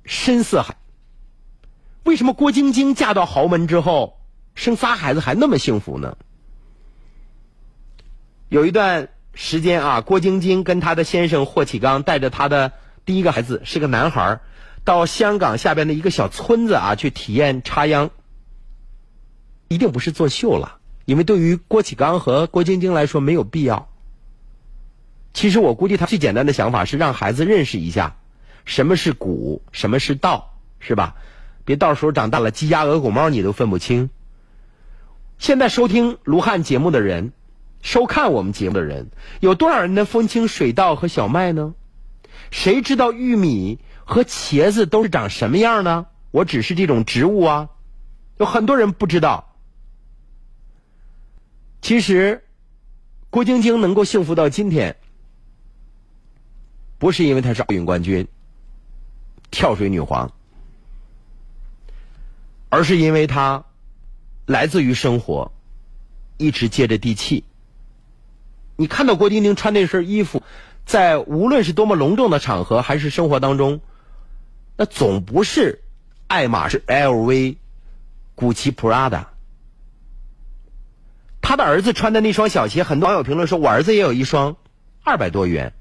[0.04, 0.76] 深似海。
[2.02, 4.18] 为什么郭晶晶嫁到豪门之后
[4.56, 6.18] 生仨孩子还那么幸福呢？
[8.48, 12.72] 有一段时间啊，郭晶晶跟她的先生霍启刚带着他的
[13.04, 14.40] 第一个孩子是个男孩
[14.84, 18.10] 到香港下边的一个小村子啊去体验插秧，
[19.68, 23.88] 一定不是作秀了，因为对于郭启刚和郭晶晶来说没有必要。
[25.32, 28.16] 其实我估计他最简单的想法是让孩子认识一下
[28.64, 31.16] 什么是古，什么是道，是吧？
[31.64, 34.10] 别到时候长大了鸡鸭鹅狗猫你都分不清。
[35.38, 37.32] 现在收听卢汉节目的人，
[37.84, 41.74] 收看我们节目的人，有多少人能分清水稻和小麦呢？
[42.50, 46.06] 谁知道玉米和茄子都是长什么样呢？
[46.30, 47.68] 我只是这种植物啊，
[48.38, 49.54] 有很多人不知道。
[51.82, 52.42] 其实，
[53.28, 54.96] 郭晶晶能够幸福到今天。
[56.98, 58.26] 不是因为她是奥运冠军、
[59.50, 60.32] 跳水女皇，
[62.70, 63.64] 而是因为她
[64.46, 65.52] 来自于生活，
[66.38, 67.44] 一直接着地气。
[68.76, 70.42] 你看到郭晶晶穿那身衣服，
[70.84, 73.80] 在无论是多么隆重的场合，还是生活当中，
[74.76, 75.82] 那总不是
[76.26, 77.56] 爱马仕、LV、
[78.34, 79.26] 古奇、Prada。
[81.40, 84.56] 他的儿子穿的那双小鞋，很多网友评论说：“我儿子也有一双，
[85.04, 85.74] 二百多元。”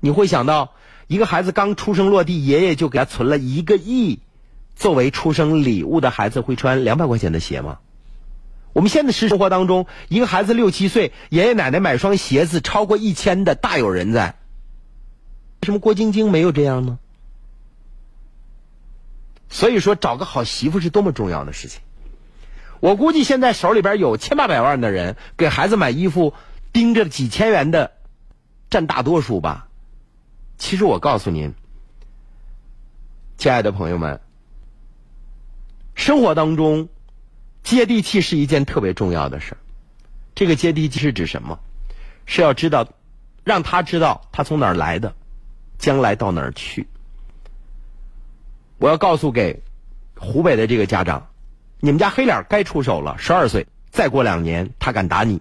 [0.00, 0.74] 你会想到，
[1.06, 4.20] 一个孩子刚出生落地，爷爷就给他存了一个亿，
[4.74, 7.78] 作为出生礼物的孩子会穿两百块钱的鞋吗？
[8.74, 14.34] 我们现在生活当中，一个孩子六七岁，爷爷奶奶买双鞋子超过一千的大有人在。
[15.62, 16.98] 为什么郭晶晶没有这样呢？
[19.48, 21.80] 所以说，找个好媳妇是多么重要的事情。
[22.80, 26.34] 我估计现在手里边有千八百万的人给孩子买衣服，
[26.72, 27.92] 盯着几千元的，
[28.68, 29.68] 占大多数吧。
[30.58, 31.54] 其实我告诉您，
[33.38, 34.20] 亲爱的朋友们，
[35.94, 36.88] 生活当中，
[37.64, 39.58] 接地气是一件特别重要的事儿。
[40.34, 41.58] 这个接地气是指什么？
[42.26, 42.86] 是要知道，
[43.42, 45.14] 让他知道他从哪儿来的，
[45.78, 46.86] 将来到哪儿去。
[48.78, 49.62] 我要告诉给
[50.16, 51.28] 湖北的这个家长，
[51.80, 53.16] 你们家黑脸该出手了。
[53.18, 55.40] 十二岁，再过两年他敢打你。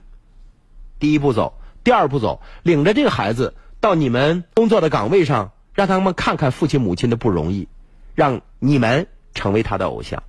[1.00, 7.68] 第一步走，第二步走，领着这个孩子到你们工作的岗位上，让他们看看父亲母亲的不容易，
[8.16, 10.24] 让你们成为他的偶像。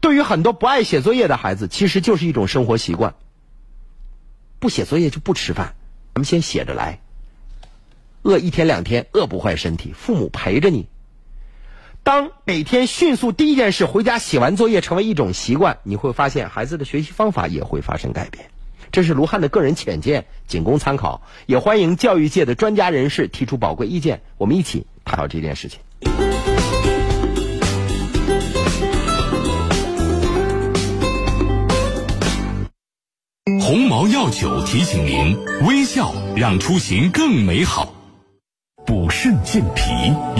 [0.00, 3.14] 对于很多不爱写作业的孩子，其实就是一种生活习惯。
[4.58, 5.74] 不写作业就不吃饭，
[6.14, 7.00] 咱们先写着来。
[8.22, 10.86] 饿一天两天饿不坏身体，父母陪着你。
[12.02, 18.50] 当每天迅速第一件事回家写完作业成为一种习惯，你会发现孩子的学习方法也会发生改变。
[18.92, 25.80] 这是卢汉的个人浅见，仅供参考，也欢迎教育界的专家人士提出宝贵意见，我们一起探讨这件事情。
[33.66, 37.92] 鸿茅药酒提醒您：微笑让出行更美好。
[38.86, 39.90] 补肾健脾、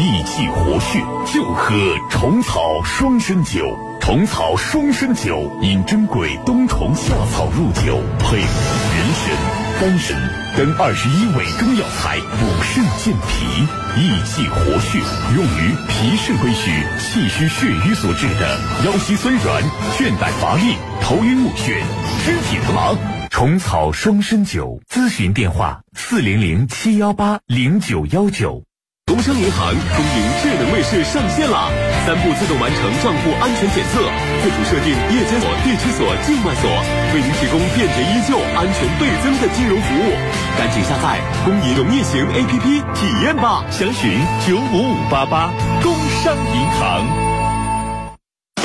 [0.00, 1.00] 益气活血，
[1.34, 1.74] 就喝
[2.08, 3.66] 虫草双参酒。
[4.00, 9.34] 虫草双参酒因珍贵冬虫夏草入酒，配人参、
[9.80, 10.16] 丹参
[10.56, 15.00] 等二十一味中药材，补肾健脾、益气活血，
[15.34, 19.60] 用于脾肾亏虚、气虚血瘀所致的腰膝酸软、
[19.98, 21.82] 倦怠乏力、头晕目眩、
[22.24, 22.96] 肢体疼麻。
[23.30, 28.62] 虫草双参酒，咨询电话：四零零七幺八零九幺九。
[29.06, 31.70] 工商银行中银智能卫士上线啦！
[32.04, 34.02] 三步自动完成账户安全检测，
[34.42, 36.68] 自主设定夜间锁、地区锁、境外锁，
[37.14, 40.12] 为您提供便捷依旧、安全倍增的金融服务。
[40.58, 43.64] 赶紧下载工银农业型 APP 体验吧！
[43.70, 45.52] 详询九五五八八。
[45.82, 47.35] 工商银行。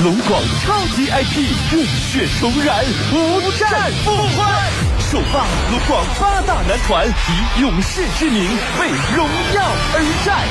[0.04, 2.84] 龙广超级 IP 热血重燃，
[3.14, 4.64] 无战不欢。
[5.00, 8.42] 首发龙广八大男团以勇士之名
[8.80, 9.62] 为荣耀
[9.94, 10.42] 而战，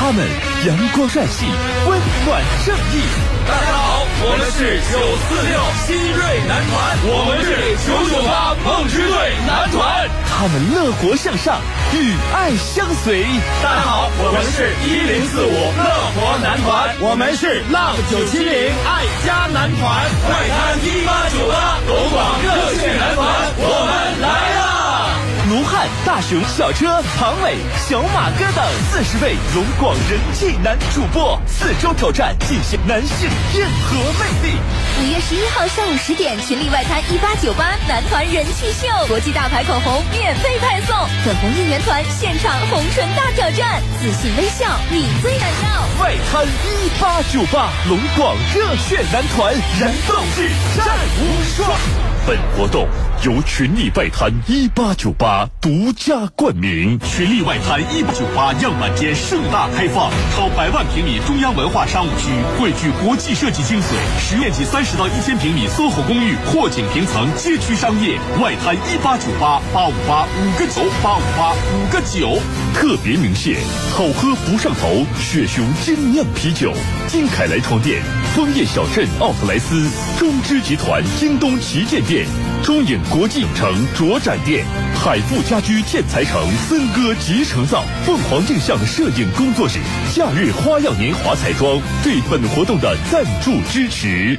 [0.00, 0.26] 他们
[0.66, 1.44] 阳光帅气，
[1.86, 3.04] 温暖正义。
[3.46, 4.96] 大家好，我们是九
[5.28, 6.72] 四六新锐男团，
[7.04, 11.60] 我们是九九八梦之队男团，他们乐活向上，
[11.92, 13.28] 与爱相随。
[13.62, 15.84] 大家好，我们是一零四五乐
[16.16, 24.16] 活男团，我们是浪九七零爱家男团，外滩一八九八龙广热血男团，我们。
[24.24, 25.12] 来啦！
[25.50, 27.54] 卢汉、大熊、小车、庞伟、
[27.88, 34.56] 小马哥等四十位龙广人气男主播，四周挑战，尽显男性硬核魅力。
[34.98, 46.02] 五月十一号上午十点，群力外滩一八九八男团人气秀，国际大牌口红免费派送，粉红应援团现场红唇大挑战，自信微笑，你最闪耀。
[46.02, 50.88] 外滩一八九八龙广热血男团，燃爆日战
[51.20, 51.70] 无双。
[52.26, 52.86] 本活动
[53.22, 56.98] 由群力外滩一八九八独家冠名。
[57.00, 68.18] 群力外滩一八九八样板间盛大开放，超百万平米中央文化商务区，汇聚国际设计精髓，实面积三十到一千平米 SOHO 公寓，阔景平层街区商业。
[68.40, 72.38] 外滩一八九八八五八五个九八五八五个九，
[72.72, 73.58] 特别鸣谢
[73.92, 76.72] 好喝不上头雪熊精酿啤酒，
[77.06, 78.02] 金凯莱床垫，
[78.34, 79.86] 枫叶小镇奥特莱斯，
[80.18, 82.00] 中芝集团京东旗舰。
[82.00, 82.26] 店
[82.64, 94.38] 中影国际影城卓展店，海富家居建材城森哥集成灶，凤凰印象摄影工作室，夏日花样年华彩妆对本活动的赞助支持。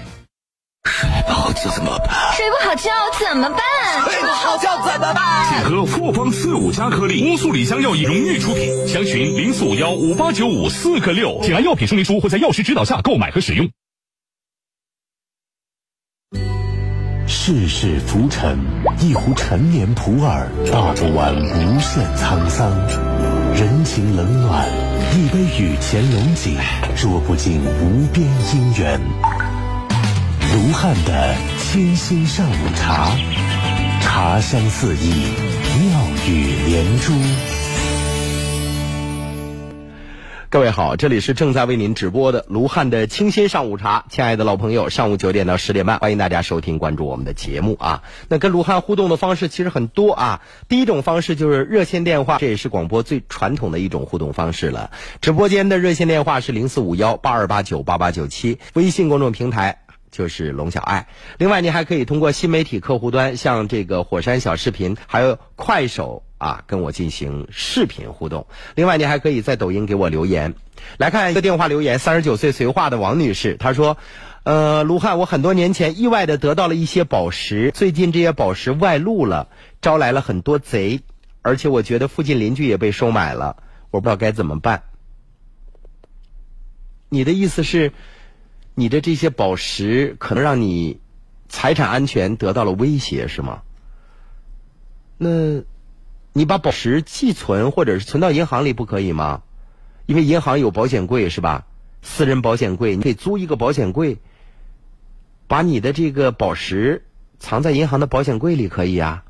[0.86, 2.34] 睡不好觉怎么办？
[2.34, 3.60] 睡不好觉怎么办？
[4.10, 5.48] 睡不好觉怎么办？
[5.50, 13.70] 请喝复方四五加颗粒，乌苏里香药业荣誉出品，详询零四五幺五八九五四个六，请按药品说明书或在药师指导下购买和使用。
[17.34, 18.60] 世事浮沉，
[19.00, 22.70] 一壶陈年普洱，道不完无限沧桑；
[23.56, 24.68] 人情冷暖，
[25.16, 26.58] 一杯雨前龙井，
[26.94, 29.00] 说不尽无边姻缘。
[30.54, 33.10] 卢汉的清新上午茶，
[34.02, 35.24] 茶香四溢，
[35.80, 37.14] 妙语连珠。
[40.52, 48.04] 各位好，这里是正在为您直播的卢汉的清新上午茶，亲爱的老朋友，上午九点到十点半，欢迎大家收听关注我们的节目啊。
[48.28, 54.92] 那跟卢汉互动的方式其实很多啊，第一种方式就是热线电话，这也是广播最传统的一种互动方式了。
[55.22, 59.78] 直播间的热线电话是零四五幺八二八九八八九七，微信公众平台。
[60.12, 68.48] 就是龙小爱，另外您还可以通过新媒体客户端，像这个火山小视频，还有快手啊，跟我进行视频互动。
[68.74, 70.56] 另外，您还可以在抖音给我留言。
[70.98, 73.98] 来看一个电话留言，三十九岁绥化的王女士，她说
[74.42, 79.50] ：“呃，卢汉，我很多年前意外的得到了一些宝石，最近这些宝石外露了，
[79.84, 81.02] 招来了很多贼，
[81.44, 83.58] 而且我觉得附近邻居也被收买了，
[83.92, 84.82] 我不知道该怎么办。
[87.10, 87.94] 你的意思是，
[88.74, 91.00] 你的这些宝石可能让你
[91.50, 93.62] 财产安全得到了威胁，是吗？
[95.20, 95.62] 那，
[96.34, 99.44] 你把宝石寄存或者是存到银行里不可以吗？
[100.06, 101.66] 因为银行有保险柜是吧？
[102.02, 104.18] 私人保险柜，你可以租一个保险柜。
[105.48, 107.06] 把你的这个宝石
[107.38, 109.26] 藏在银行的保险柜里可以啊？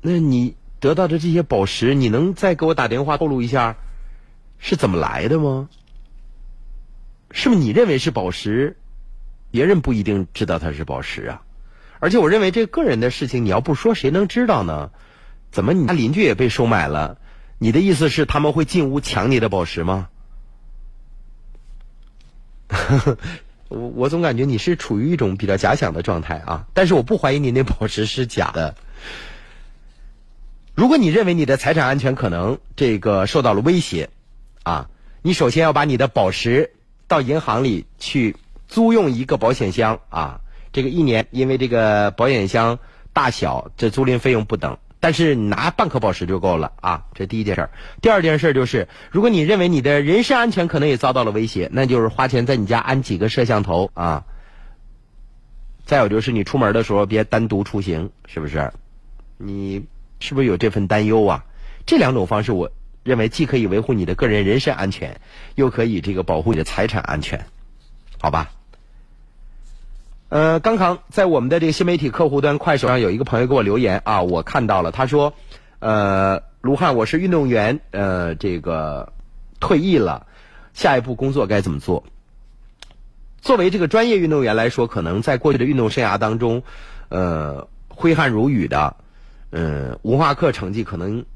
[0.00, 3.76] 那你得到的这些宝石，你能再给我打电话透露一下
[4.58, 5.68] 是怎么来的吗？
[7.30, 8.76] 是不是你认为是宝石，
[9.50, 11.42] 别人不一定知道它是宝石啊？
[12.02, 14.90] 而且我认为这个人的事情，你要不说谁能知道呢？
[15.52, 17.16] 怎么你家邻居也被收买了？
[17.58, 20.08] 你的意思是他们会进屋抢你的宝石吗？
[23.68, 28.74] 我我总感觉你是处于一种比较假想的状态啊，但是我不怀疑你那宝石是假的。
[30.74, 34.10] 如果你认为你的财产安全可能这个受到了威胁，
[34.64, 34.90] 啊，
[35.22, 36.72] 你首先要把你的宝石
[37.06, 38.36] 到银行里去
[38.66, 40.40] 租用一个保险箱啊，
[40.72, 42.78] 这个一年因为这个保险箱
[43.12, 44.78] 大小，这租赁费用不等。
[44.98, 47.06] 但是你拿半颗宝石就够了啊！
[47.14, 47.70] 这第一件事儿。
[48.00, 54.24] 第二件事就是，如果你认为你的人身安全可能也遭到了威胁，那就是花钱在你家安几个摄像头啊。
[55.84, 58.72] 再有就是你出门的时候别单独出行，是不是？
[59.38, 59.86] 你
[60.20, 61.44] 是不是有这份担忧啊？
[61.84, 62.70] 这两种方式，我
[63.02, 65.20] 认为既可以维护你的个人人身安全，
[65.56, 67.44] 又可以这个保护你的财产安全，
[68.20, 68.52] 好吧？
[70.32, 75.34] 呃，刚刚在我们的这个新媒体客户端快手上有一个朋友给我留言啊，我看到了，他说，
[75.78, 79.12] 呃，卢汉，我是运动员，呃，这个
[79.60, 80.26] 退役了，
[80.72, 82.04] 下一步工作该怎么做？
[83.42, 86.62] 作为这个专业运动员来说，可能在过去的运动生涯当中，
[87.10, 88.96] 呃，挥汗如雨的，
[89.50, 91.26] 嗯，文化课成绩可能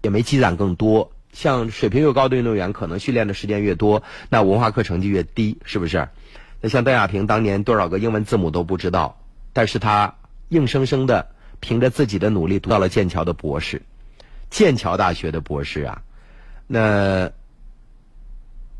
[0.00, 1.12] 也没积攒更多。
[1.34, 6.08] 像水平越高的运动员，可能训练的时间越多，那文化课成绩越低，是不是？
[6.60, 9.20] 那像邓亚萍当年多少个英文字母都不知道，
[9.52, 10.16] 但是他
[10.48, 11.28] 硬生生的
[11.60, 13.80] 凭着自己的努力读到了剑桥的博士，
[14.50, 16.02] 剑桥大学的博士啊。
[16.66, 17.30] 那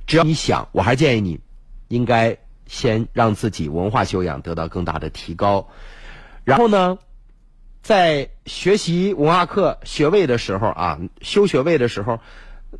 [0.06, 1.40] 只要你想，我还建议你，
[1.88, 5.68] 应该先让自己文化修养得到更大的提高，
[6.44, 6.98] 然后呢，
[7.82, 12.20] 在学习文化课学位的时候啊，修学位的时候，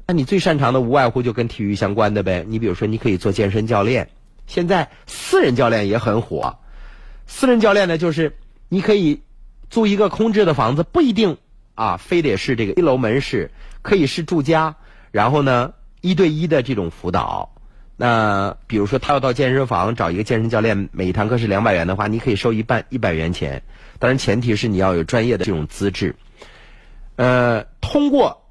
[0.07, 2.45] 那你最擅长的无外乎就跟体育相关的呗。
[2.49, 4.11] 你比如说，你可以做健身教练。
[4.49, 6.59] 现在私人教练也很火，
[7.27, 8.37] 私人教练呢，就是
[8.69, 9.23] 你可以
[9.71, 11.37] 租一个空置的房子，不一定
[11.77, 13.51] 啊，非得是这个一楼门市，
[13.83, 14.75] 可以是住家，
[15.13, 17.55] 然后呢，一对一的这种辅导。
[18.01, 23.63] 那比如说他要到健身房找一个健身教练，每一堂课是两百元的话，你可以收一半一百元钱，
[23.99, 26.17] 当然前提是你要有专业的这种资质。
[27.17, 28.49] 呃，通过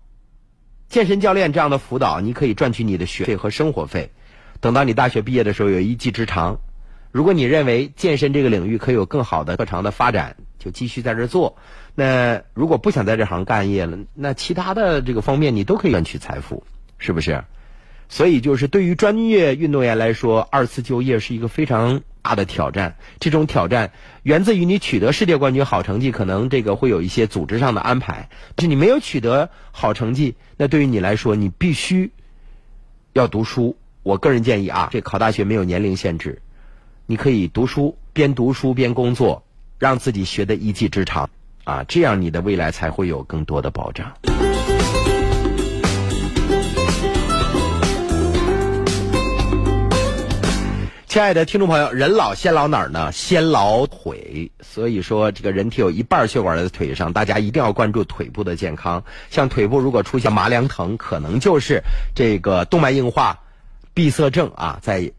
[0.89, 4.11] 健身教练这样的辅导，你可以赚取你的学费和生活费。
[4.59, 6.59] 等到你大学毕业的时候有一技之长，
[7.11, 11.57] 如果你认为健身这个领域可以有更好的特长的发展，就继续在这做。
[11.95, 16.63] 那如果不想在这行干业了，那其他的这个方面你都可以赚取财富，
[16.97, 17.43] 是不是？
[18.09, 22.95] 所以就是对于专业运动员来说，二次就业是一个非常大的挑战。
[23.19, 23.91] 这种挑战
[24.23, 28.29] 源自于你取得世界冠军好成绩，可能这个会有一些组织上的安排。
[28.59, 32.11] 是你没有取得好成绩，那对于你来说，你必须
[33.11, 33.75] 要读书。
[34.07, 36.41] 我个人建议啊，这考大学没有年龄限制，
[37.07, 39.43] 你可以读书，边读书边工作，
[39.77, 41.29] 让自己学的一技之长，
[41.65, 44.09] 啊，这样你的未来才会有更多的保障。
[51.05, 53.11] 亲爱的听众朋友，人老先老哪儿呢？
[53.11, 54.49] 先老腿。
[54.61, 59.03] 所以说，这个人体有一半血管在腿上，大家一定要关注腿部的健康。
[59.29, 61.81] 像腿部如果出现麻凉疼，可能就是
[62.15, 63.41] 这个动脉硬化。
[63.97, 65.11] 闭塞症啊，在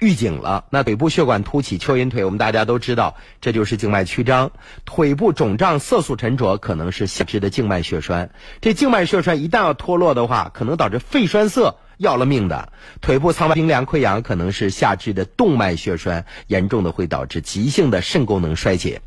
[0.00, 0.64] 预警了。
[0.70, 4.50] 那腿部血管凸起、蚯蚓腿，我们大家都知道，这就是静脉曲张。
[4.84, 8.30] 腿部肿胀、色素沉着，可能是下肢的静脉血栓。
[8.60, 12.72] 这静脉血栓一旦要脱落的话，可能导致肺栓塞，要了命的。
[13.00, 19.02] 腿部苍白冰凉溃疡，可能是下肢的动脉血栓，严重的会导致急性的肾功能衰竭。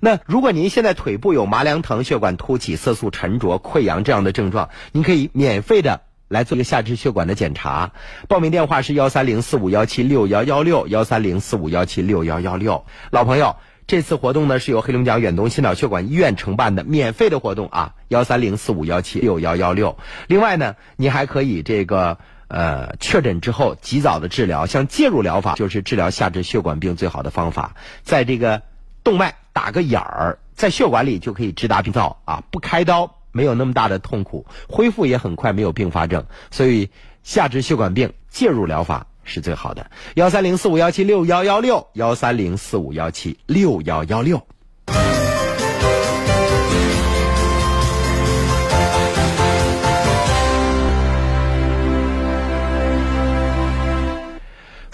[0.00, 6.02] 那如果您现在腿部有麻凉疼、血管凸起、色素沉着、溃疡这样的症状，您可以免费的。
[6.30, 7.90] 来做一个下肢血管的检查，
[8.28, 12.84] 报名电话是幺三零四五幺七六幺幺六幺三零四五幺七六幺幺六。
[13.10, 13.56] 老朋友，
[13.88, 19.98] 这次活动呢是由黑龙江远东心脑血管医院承办的，免费的活动啊，幺三零四五幺七六幺幺六。
[20.28, 27.74] 另外呢，你还可以这个呃，确诊之后及早的治疗，像介入疗法就是治疗下肢血管病最好的方法，
[28.04, 28.62] 在这个
[29.02, 36.90] 动脉打个眼儿，在血管里就可以直达病灶啊，不开刀，没有那么大的痛苦，恢复也很快，没有并发症，所以
[37.22, 39.90] 下肢血管病介入疗法是最好的。
[40.14, 44.46] 幺三零四五幺七六幺幺六，幺三零四五幺七六幺幺六。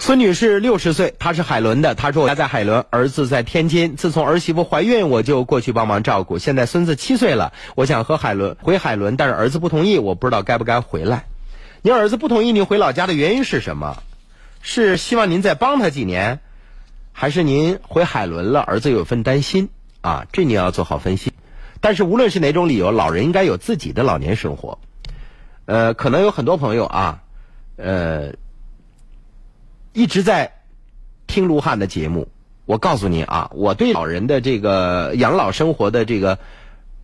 [0.07, 1.93] 孙女士六十岁，她是海伦的。
[1.93, 3.97] 她说：“我家在海伦，儿子在天津。
[3.97, 6.37] 自从儿媳妇怀孕，我就过去帮忙照顾。
[6.37, 11.25] 现在孙子七岁了，我想和海伦回海伦，但是儿子不同意，我不知道该不该回来。
[11.81, 14.01] 您儿子不同意您回老家的原因是什么？
[14.61, 16.39] 是希望您再帮他几年，
[17.11, 19.67] 还是您回海伦了，儿子有份担心
[19.99, 20.25] 啊？
[20.31, 21.33] 这你要做好分析。
[21.81, 24.79] 但是无论是哪种理由，老人应该有自己的老年生活。
[25.65, 27.23] 呃，可能有很多朋友啊，
[27.75, 28.31] 呃。”
[29.97, 30.51] 一直在
[31.25, 32.27] 听卢汉的节目，
[32.67, 36.37] 我告诉您啊，我对老人的这个养老生活的这个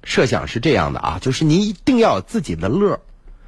[0.04, 3.00] 设想是这样的啊，就是您一定要有自己的乐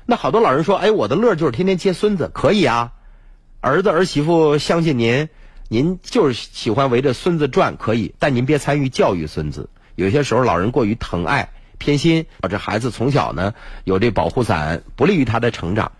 [0.08, 2.94] 那好多老人说，哎，我的乐就是天天接孙子，可以啊。
[3.62, 5.30] 儿子儿媳妇相信您，
[5.68, 9.70] 您就是喜欢围着孙子转，可以，但您别参与教育孙子。
[9.94, 15.92] 有些时候老人过于疼爱偏心，导致孩子从小呢有这保护伞，不利于他的成长。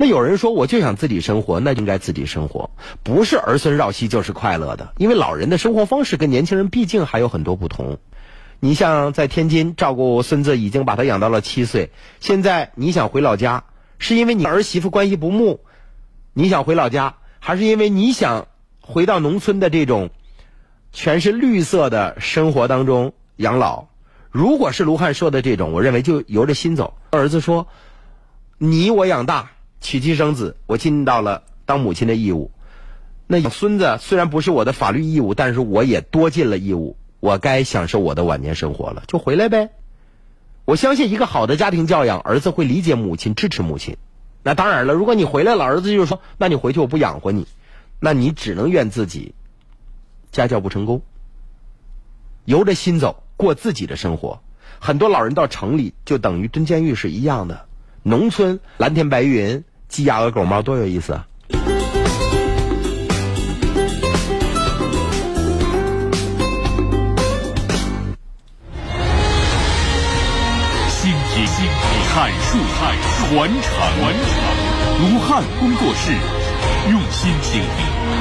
[0.00, 2.70] 那有人说，我就想自己生活，那就应该自己生活，
[3.02, 4.92] 不是儿孙绕膝就是快乐的。
[4.96, 7.98] 因为老人的生活方式跟年轻人毕竟还有很多不同。
[8.60, 11.90] 你像在天津照顾孙子，已经把他养到了七岁，
[12.20, 13.64] 现在你想回老家，
[13.98, 15.58] 是因为你儿媳妇关系不睦，
[16.32, 18.46] 你想回老家，还是因为你想
[18.80, 20.10] 回到农村的这种
[20.92, 23.86] 全是绿色的生活当中养老？
[24.30, 26.94] 如果是卢汉说的这种，我认为就由着心走。
[27.10, 27.66] 儿子说
[28.58, 32.50] ：“你我养大。”娶妻生子，我尽到了当母亲的义务。
[33.26, 36.96] 那养孙子虽然不是我的法律义务，但是我也多尽了义务。
[37.20, 39.70] 我该享受我的晚年生活了，就回来呗。
[40.64, 43.96] 我相信一个好的家庭教养，儿子会理解母亲，支持母亲。
[44.42, 47.46] 那当然了，如果你回来了，儿子就是说：“那你回去我不养活你。”
[48.00, 49.34] 那你只能怨自己
[50.30, 51.02] 家教不成功。
[52.44, 54.40] 由着心走，过自己的生活。
[54.78, 57.66] 很多老人到城里就等于蹲监狱是一样的。
[58.04, 59.64] 农村蓝天白云。
[59.88, 61.24] 鸡鸭鹅狗猫多有意思啊！
[70.88, 71.72] 心体心体
[72.12, 74.30] 阐述传承传承，
[75.00, 76.12] 卢汉工作室
[76.90, 77.66] 用心倾听，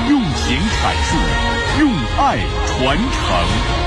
[0.09, 1.09] 用情阐述，
[1.79, 3.86] 用爱传承。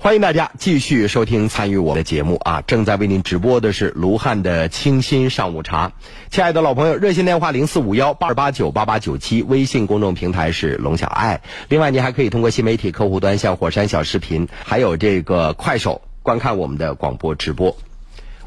[0.00, 2.62] 欢迎大家继续收听参与我的节目啊！
[2.64, 5.90] 正在为您直播的是卢汉的清新上午茶。
[6.30, 11.40] 亲爱的老朋友，热线电话零四五幺八二八九八八九七，微信公众平台是龙小爱。
[11.68, 17.76] 另外，您还可以通过新媒体客户端，像火山小视频，还有这个快手，观看我们的广播直播。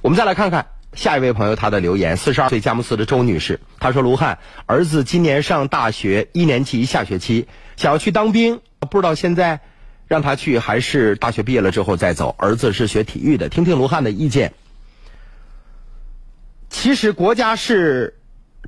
[0.01, 9.59] 我们再来看看下一位朋友他的留言：四十二岁佳木斯的周女士，她说：“卢汉，儿子今年上大学一年级下学期，想要去当兵，不知道现在。”
[10.11, 12.35] 让他去还是大学毕业了之后再走？
[12.37, 14.51] 儿子是学体育的，听听卢汉的意见。
[16.69, 18.19] 其实国家是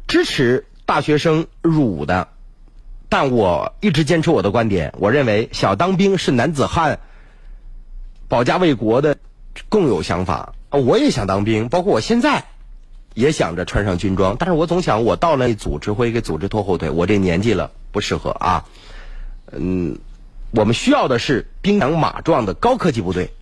[0.07, 2.29] 支持大学生入伍的，
[3.09, 4.93] 但我一直坚持我的观点。
[4.97, 7.01] 我认为小当兵是男子汉
[8.29, 9.17] 保家卫国的
[9.67, 10.55] 共有想法。
[10.69, 12.45] 我也想当兵，包括我现在
[13.15, 16.89] 也想着穿上军装，但是我总想我到了组织会给组织拖后腿。
[16.89, 18.63] 我这年纪了不适合啊，
[19.51, 19.99] 嗯。
[20.55, 23.33] 我们需要的是兵强马壮的高科技部队，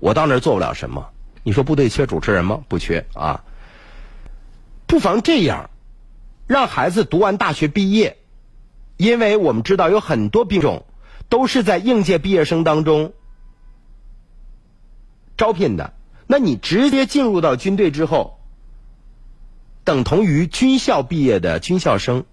[0.00, 1.10] 我到那儿做不了什么。
[1.44, 2.64] 你说部队缺主持人吗？
[2.66, 3.44] 不缺啊。
[4.88, 5.70] 不妨这样，
[6.48, 8.16] 让孩子读完大学毕业，
[8.96, 10.84] 因为我们知道有很多兵种
[11.28, 13.12] 都是在应届毕业生当中
[15.36, 15.92] 招聘的。
[16.26, 18.40] 那你直接进入到军队之后，
[19.84, 22.24] 等同于军校毕业的军校生。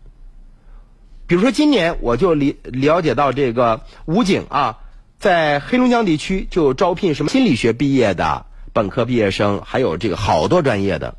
[1.33, 4.77] 比如说，今年我就了了解到这个武警啊，
[5.17, 11.15] 在黑龙江地区就招聘什么心理学毕业的本科毕业生，还有这个好多专业的。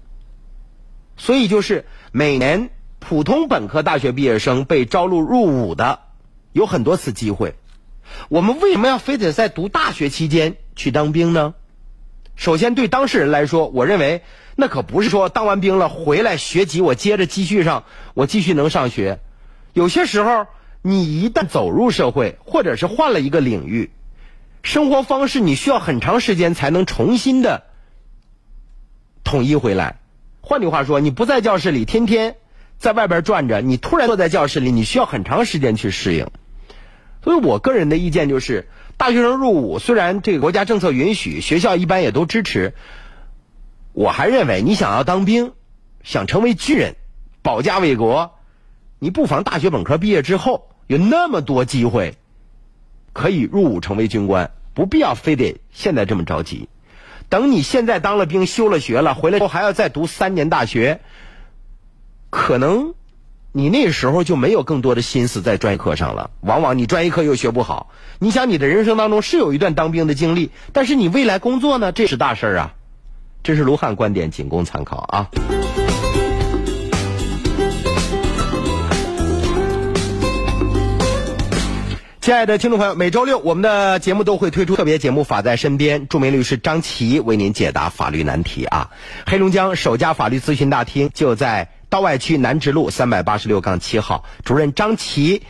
[1.16, 5.98] 所以就是每年普通本科大学毕业生被招录入伍的
[6.52, 7.56] 有很多次机会。
[8.28, 11.54] 我们为什么要非得在读大学期间去当兵呢？
[12.36, 14.22] 首先，对当事人来说，我认为
[14.54, 17.82] 那可不是说当完兵了回来学籍，我接着继续上，
[18.14, 19.18] 我继续能上学。
[19.74, 20.46] 有些时候，
[20.82, 23.90] 你一旦走入社会，或者是换了一个领域，
[24.62, 27.64] 生活方式你需要很长时间才能重新的
[29.24, 29.98] 统一回来。
[30.40, 32.36] 换句话说，你不在教室里，天天
[32.78, 36.28] 在外边转着，你突然坐在教室里，你需要很长时间去适应。
[37.24, 42.74] 所以我个人的意见就是，大学生入伍，虽然这个国家政策允许，学校一般也都支持，
[43.92, 45.52] 我还认为你想要当兵，
[46.04, 46.94] 想成为军人，
[47.42, 48.38] 保家卫国，
[49.04, 52.14] 你不妨大学本科毕业之后，有那么多机会。
[53.12, 56.70] 可以入伍成为军官，不必要非得现在这么着急。
[57.28, 61.02] 等你现在当了兵、休了学了，回来后还要再读三年大学，
[62.30, 62.94] 可能
[63.52, 66.30] 你那时候就没有更多的心思在专业课上了。
[66.40, 67.90] 往往你专业课又学不好，
[68.20, 72.74] 你想你的人生当中是有一段当兵的经历，但是你未来工作呢，这是大事儿啊。
[73.42, 75.28] 这是卢汉观点，仅供参考啊。
[82.24, 88.90] 亲爱的听众朋友，每周六我们的节目都会推出特别节目《法在身边》，著名律师张琪为您解答法律难题啊。
[89.26, 95.42] 黑龙江首家法律咨询大厅就在道外区南直路三百八十六杠七号，主任张琪，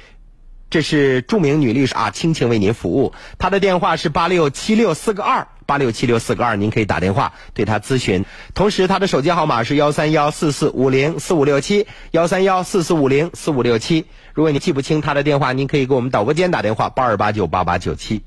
[0.68, 3.14] 这是著名女律师啊，倾情为您服务。
[3.38, 5.46] 她的电话是八六七六四个二。
[5.66, 8.24] 八六七六四个二，您可以打电话对他咨询。
[8.54, 14.06] 同时，他的手机号码是幺三幺四四五零四五六七，幺三幺四四五零四五六七。
[14.32, 18.22] 如果你记不清他的电话，您可以给我们导播间打电话八二八九八八九七。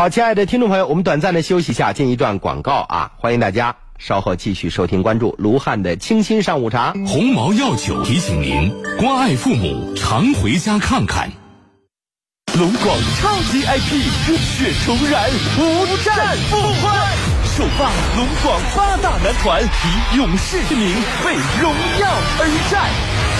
[0.00, 3.76] 好，亲爱的听众朋友，我们短暂的休息一下，进一段广告啊，欢迎大家。
[3.98, 6.94] 稍后继续收听关注卢汉的清新上午茶。
[7.06, 11.30] 鸿茅药酒提醒您：关爱父母，常回家看看。
[12.58, 13.92] 龙广超级 IP
[14.26, 15.28] 热血重燃，
[15.58, 17.06] 无战不欢。
[17.44, 20.96] 首发龙广八大男团，以勇士之名
[21.26, 22.88] 为荣耀而战。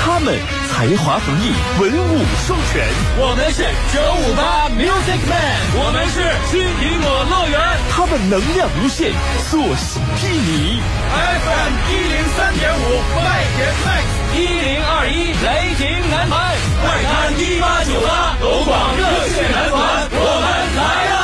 [0.04, 0.38] 他们
[0.70, 2.88] 才华横溢，文武双全。
[3.18, 3.60] 我们是
[3.92, 5.36] 九五八 Music Man，
[5.76, 7.60] 我们是新苹果乐园。
[7.90, 9.12] 他们能量无限，
[9.50, 10.80] 作息披靡。
[11.10, 20.48] FM 一零三点五，麦田 Max 一零二一，雷霆男团，快看一八九八，龙广热血男团，我们
[20.80, 20.80] 来
[21.12, 21.20] 了。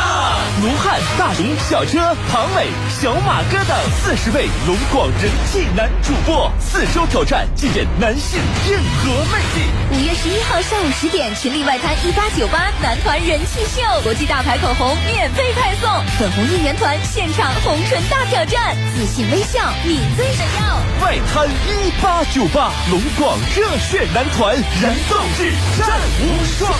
[0.60, 2.66] 卢汉、大熊、小车、庞伟、
[3.00, 8.38] 小马哥等四十位龙广人气男主播，四周挑战，尽显男性
[8.68, 9.70] 硬核魅力。
[9.92, 20.78] 五月十一号上午十点，群力外滩一八九八男团人气秀，国际大牌口红免费派送，粉红应援团现场红唇大挑战，自信微笑，你最闪耀。
[21.00, 26.70] 外滩一八九八龙广热血男团，燃动至战无双。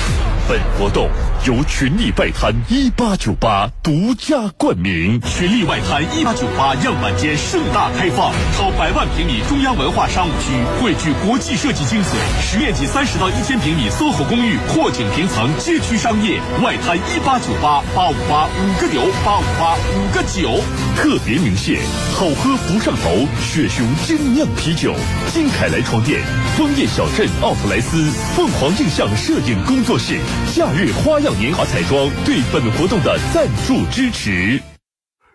[0.46, 1.08] 本活动。
[1.44, 10.50] 由群力外滩一八九八独家冠名，群力外滩一八九八样板间盛大开放，超百万平米中央文化商务区，
[10.82, 16.40] 汇聚国际设计精髓，实面积三十到一千平米 SOHO 公寓，阔景平层，街区商业。
[16.64, 20.60] 外滩一八九八八五八五个九八五八五个九，
[20.96, 21.78] 特别鸣谢
[22.12, 24.92] 好喝不上头雪熊精酿啤酒，
[25.32, 26.20] 金凯莱床垫，
[26.56, 30.18] 枫叶小镇奥特莱斯，凤凰印象摄影工作室，
[30.52, 31.25] 夏日花样。
[31.34, 34.75] 年华彩妆对本活动的赞助支持。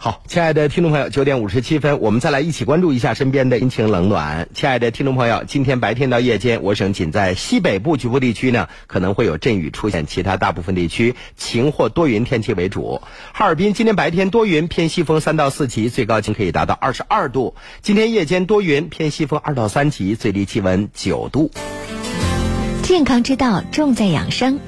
[0.00, 4.48] 好，亲爱的听众朋友，九点五十七分，我们再来一起关注一下身边的阴晴冷暖。
[4.54, 13.02] 亲爱的听众朋友，今天白天到夜间，我省仅在西北部局部地区呢可能会有阵雨出现，其他大部分地区晴或多云天气为主。
[13.32, 17.56] 哈尔滨今天白天多云，偏西风三到四级，最高气可以达到二十二度。
[17.82, 21.50] 今天夜间多云，偏西风二到三级，最低气温九度。
[22.88, 24.60] 健康之道重在养生，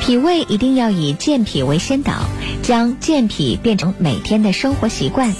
[0.00, 2.22] 脾胃一定要以健脾为先导，
[2.62, 5.34] 将健脾变成每天的生活习惯。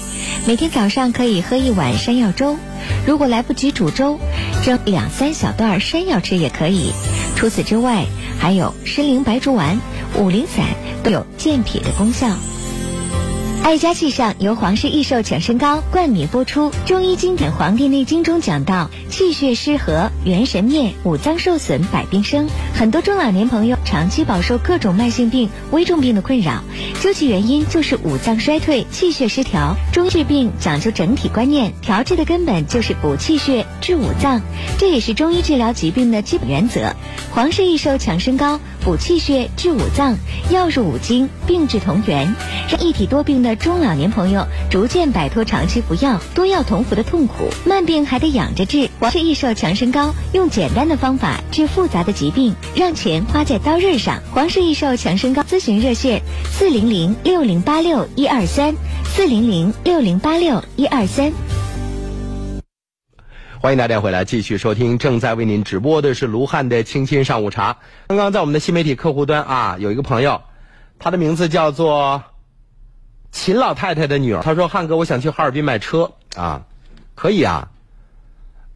[0.47, 2.59] 每天早上可以喝一碗山药粥，
[3.07, 4.19] 如果来不及煮粥，
[4.63, 6.93] 蒸两三小段山药吃也可以。
[7.37, 8.05] 除此之外，
[8.39, 9.81] 还有参苓白术丸、
[10.19, 10.67] 五苓散
[11.03, 12.29] 都有健脾的功效。
[13.67, 16.71] 爱家气象由皇氏益寿强身膏冠名播出。
[16.85, 22.47] 中医经典《黄帝内经》中讲到，气血失和，元神灭，五脏受损，百病生。
[22.77, 26.63] 很多中老年朋友长期饱受各种慢性病、危重病的困扰，
[27.03, 29.75] 究其原因就是五脏衰退、气血失调。
[29.93, 34.43] 中医治病讲究整体观念，调治的根本就是补气血、治五脏。
[34.79, 36.95] 这也是中医治疗疾病的基本原则。
[37.35, 40.17] 黄氏益寿强身膏补气血、治五脏，
[40.51, 42.33] 药入五经，病治同源，
[42.71, 47.49] 让一体多病的中老年朋友逐渐摆脱长期服药、多药同服的痛苦。
[47.65, 54.21] 慢病还得养着治，黄氏益寿强身膏用简单的方法治复杂的疾病，让钱花在刀刃上。
[54.33, 61.33] 黄氏益寿强身膏咨询热线：四零零六零八六一二三，四零零六零八六一二三。
[63.59, 67.79] 欢迎大家回来，继续收听正在为您直播的是卢汉的清新上午茶。
[68.07, 70.43] 刚刚在我们的新媒体客户端啊，有一个朋友，
[70.99, 72.23] 他的名字叫做
[73.37, 76.65] 秦老太太的女儿，她说：“汉哥，我想去哈尔滨买车啊，
[77.15, 77.69] 可以啊。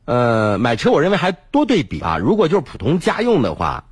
[0.04, 2.18] 呃，买车我认为还多对比啊。
[2.18, 3.84] 如果就是普通家用的话，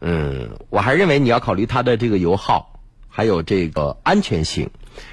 [0.00, 2.78] 嗯，我还认为你要考虑它的这个油耗，
[3.08, 4.68] 还有这个安全性。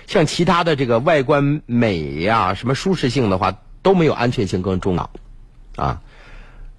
[0.08, 5.10] 像其他的这个外观美呀、什么舒适性的话。”都没有安全性更重要，
[5.76, 6.02] 啊，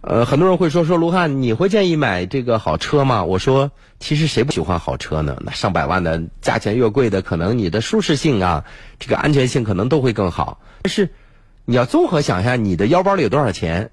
[0.03, 3.25] 呃，很多人会说说卢汉，你会建议买这个好车吗？
[3.25, 5.37] 我说，其实谁不喜欢好车呢？
[5.45, 8.65] 那上百万的价钱越贵的，可能你的舒适性啊，
[8.99, 10.61] 这个安全性可能都会更好。
[10.83, 11.11] 但是，
[11.65, 13.93] 你要综合想一下，你的腰包里有多少钱？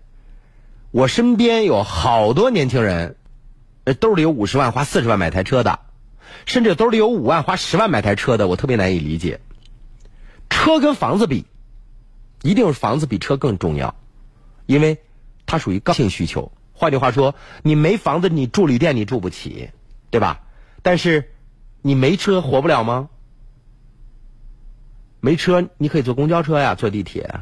[0.90, 3.16] 我身边有好多年轻人，
[3.84, 5.80] 呃兜里有五十万花四十万买台车的，
[6.48, 9.40] 甚至兜里有五万花十万买台车的，我特别难以理解。
[10.50, 11.46] 车跟房子比。
[12.42, 13.94] 一定是房子比车更重要，
[14.66, 14.98] 因为
[15.50, 16.52] 它属于刚性需求。
[16.74, 17.34] 换句话说，
[17.64, 19.72] 你没房子，你住旅店你住不起，
[20.12, 20.42] 对吧？
[20.84, 21.32] 但是
[21.82, 23.10] 你没车活不了吗？
[25.22, 27.42] 没车你可以坐公交车呀，坐地铁，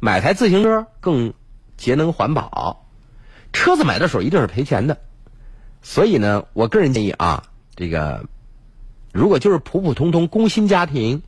[0.00, 1.32] 买台自行车更
[1.76, 2.88] 节能环保。
[3.52, 4.98] 车子买的时候一定是赔钱的，
[5.80, 7.44] 所以呢，我个人建议啊，
[7.76, 8.26] 这个
[9.12, 11.22] 如果就是普普通通工薪家庭。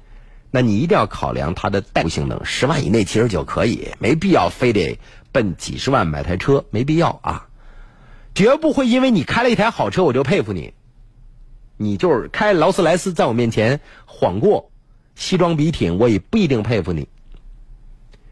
[0.52, 4.98] 那你一定要考量它的代步性能，十万以内其实就可以，没必要非得
[5.36, 7.46] 奔几十万买台车，没必要啊！
[8.34, 10.72] 绝不会因为你开了一台好车我就佩服你，
[11.76, 14.70] 你就是开劳斯莱斯在我面前晃过，
[15.14, 17.06] 西装笔挺，我也不一定佩服你。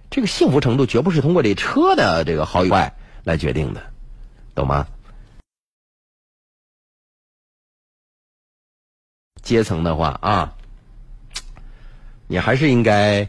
[0.09, 3.83] 这个幸福程度绝不是通过这车的这个好与坏来决定的，
[4.55, 4.87] 懂吗？
[9.43, 10.57] 阶层的话啊。
[12.27, 13.29] 你还是应该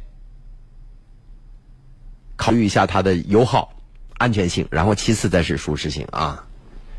[2.35, 3.73] 考虑一下它的油耗、
[4.17, 6.45] 安全性，然后其次再是舒适性啊。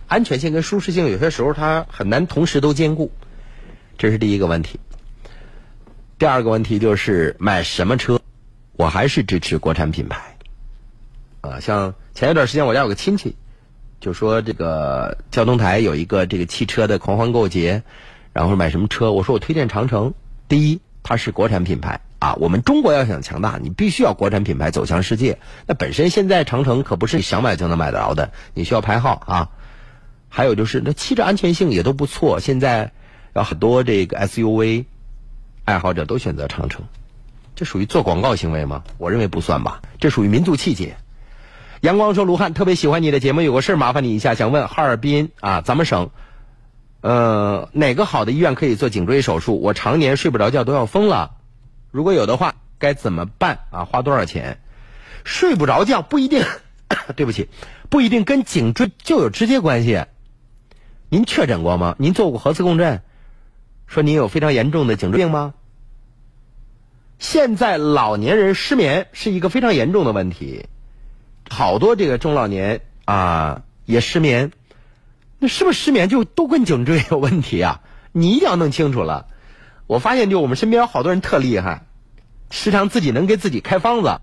[0.07, 3.11] 安全性跟舒适性有些时候它很难同时都兼顾，
[3.99, 4.79] 这是第一个问题。
[6.19, 8.21] 第二个问题就是买什么车，
[8.73, 10.37] 我还是支持国产品牌。
[11.41, 13.37] 啊，像前一段时间我家有个亲戚，
[14.01, 17.83] 就说这个交通台有一个这个汽车的狂欢购节，
[18.33, 19.13] 然后买什么车？
[19.13, 20.15] 我说我推荐长城。
[20.49, 20.81] 第一。
[21.09, 22.35] 它是国产品牌啊！
[22.41, 25.39] 我们中国要想强大，你必须要国产品牌走向世界。
[25.67, 29.51] 那本身现在长城可不是你想买就能买得着的，你需要排号啊。
[30.29, 32.91] 还有就是那汽车安全性也都不错，现在
[33.35, 34.87] 有很多这个 SUV
[35.65, 36.85] 爱好者都选择长城，
[37.55, 38.83] 这属于做广告行为吗？
[38.99, 40.97] 我认为不算吧，这属于民族气节。
[41.83, 46.11] 阳光说：“卢汉特别喜欢你的节目，有个事儿麻烦你一下，想问哈尔滨啊，咱们省。”
[47.03, 49.61] 呃，哪个好的医院可以做颈椎手术？
[49.61, 51.33] 我常年睡不着觉，都要疯了。
[51.91, 53.85] 如果有的话，该怎么办啊？
[53.85, 54.61] 花多少钱？
[55.25, 56.45] 睡不着觉不一定，
[57.17, 57.49] 对不起，
[57.89, 60.05] 不一定跟颈椎就有直接关系。
[61.09, 61.97] 您确诊过吗？
[61.99, 63.03] 您做过核磁共振？
[63.87, 65.55] 说您有非常严重的颈椎病吗？
[67.19, 70.67] 现在老年人失眠是一个非常严重的问题，
[71.49, 74.53] 好多这个中老年啊也失眠。
[75.39, 77.81] 那是不是失眠就都跟颈椎有问题啊？
[78.13, 79.29] 你一定要弄清楚了。
[79.87, 81.87] 我发现就我们身边有好多人特厉害，
[82.51, 84.21] 时常自己能给自己开方子，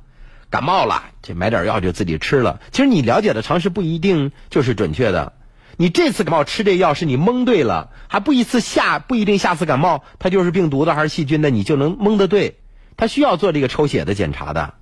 [0.49, 2.59] 感冒了这买点药就自己吃了。
[2.72, 5.34] 其实你了解的常识不一定就是准确的。
[5.78, 12.59] 你这次感冒吃这药是你蒙对了，还不一次下不一定下次感冒它就是病毒的还是细菌的，你就能蒙的对。
[12.95, 14.76] 他需要做这个抽血的检查的。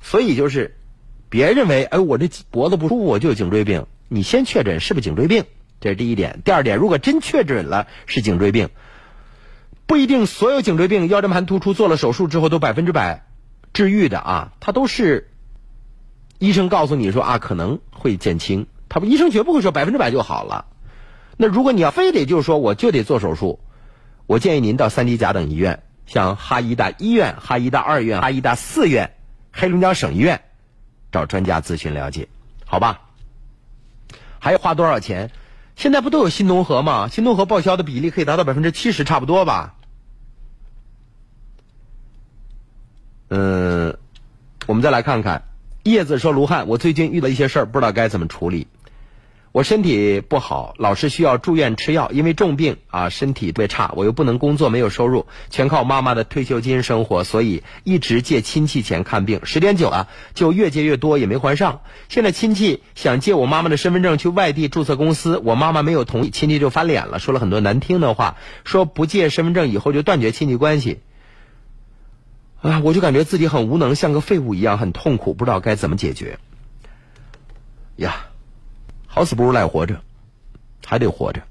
[0.00, 0.78] 所以就是
[1.28, 3.86] 别认为哎我这脖子不舒服我就有颈椎病。
[4.08, 5.44] 你先确诊是不是颈椎病？
[5.80, 6.40] 这是第一点。
[6.44, 8.70] 第二点，如果真确诊了是颈椎病，
[9.88, 13.24] 不一定所有颈椎病腰间盘突出做了手术之后都百分之百
[13.72, 14.52] 治愈的啊。
[14.60, 15.30] 它都是
[16.38, 20.66] 医生告诉你说啊可能会减轻，他不医生绝不会说百分之百就好了。
[21.38, 23.60] 那如果你要非得就是说我就得做手术，
[24.26, 29.14] 我建议您到三级甲等医院，像哈医大一院、哈医大二院、哈医大四院、
[29.52, 30.42] 黑龙江省医院
[31.10, 32.28] 找专家咨询了解，
[32.66, 33.00] 好吧？
[34.38, 35.30] 还要花多少钱？
[35.76, 37.08] 现在不都有新农合吗？
[37.08, 39.76] 新农合报销的比例可以达到百分之七十，差不多吧？
[43.28, 43.96] 嗯，
[44.66, 45.44] 我们再来看看，
[45.82, 48.66] 叶子说：“卢汉，我最近遇到一些事儿，不知道该怎么处理。
[49.50, 61.80] 我身体不好，老是需要住院吃药，因为重病啊，身体特别差，我又不能工作，没有收入，全靠妈妈的退休金生活，所以一直借亲戚钱看病，时间久了就越借越多，也没还上。
[62.08, 71.00] 现在亲戚想借我妈妈的身份证去外地注册公司，我妈妈没有同意，亲戚就翻脸了，说了很多难听的话，说不借身份证以后就断绝亲戚关系。
[72.60, 76.40] 啊，我就感觉自己很无能，像个废物一样，很痛苦，不知道该怎么解决。
[77.94, 78.26] 呀，
[79.06, 80.00] 好死不如赖活着，
[80.84, 81.42] 还得活着。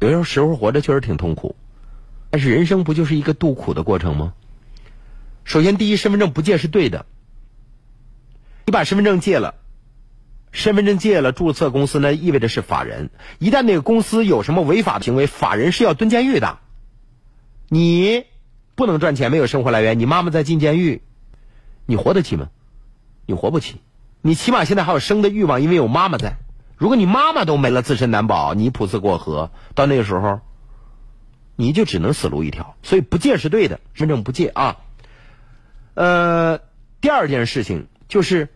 [0.00, 1.54] 有时候时候活着确实挺痛苦，
[2.30, 4.34] 但是人生不就是一个度苦的过程吗？
[5.44, 7.06] 首先，第一，身份证不借是对的。
[8.66, 9.54] 你把身份证借了，
[10.50, 13.10] 身份证借了，注册公司呢，意味着是法人。
[13.38, 16.58] 一旦那个公司有什么违法行为，法人是要蹲监狱的。
[17.68, 18.24] 你。
[18.80, 21.02] 不能赚钱，没有生活来源，你妈妈在进监狱，
[21.86, 22.48] 你活得起吗？
[23.26, 23.76] 你活不起。
[24.22, 26.38] 你起码现在还有生的欲望，因为有妈妈在。
[26.76, 30.40] 如果你妈妈都没了，自身难保，你普次过河，到那个时候，
[31.54, 32.74] 你就只能死路一条。
[32.82, 34.78] 所以不借是对的，真正不借啊。
[35.94, 36.60] 呃，
[37.00, 38.48] 第二件事情就是，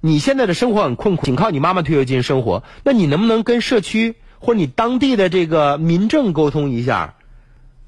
[0.00, 7.14] 你现在的生活很困苦，仅靠你妈妈退休金生活，那你能不能跟社区或者你当地的这个民政沟通一下？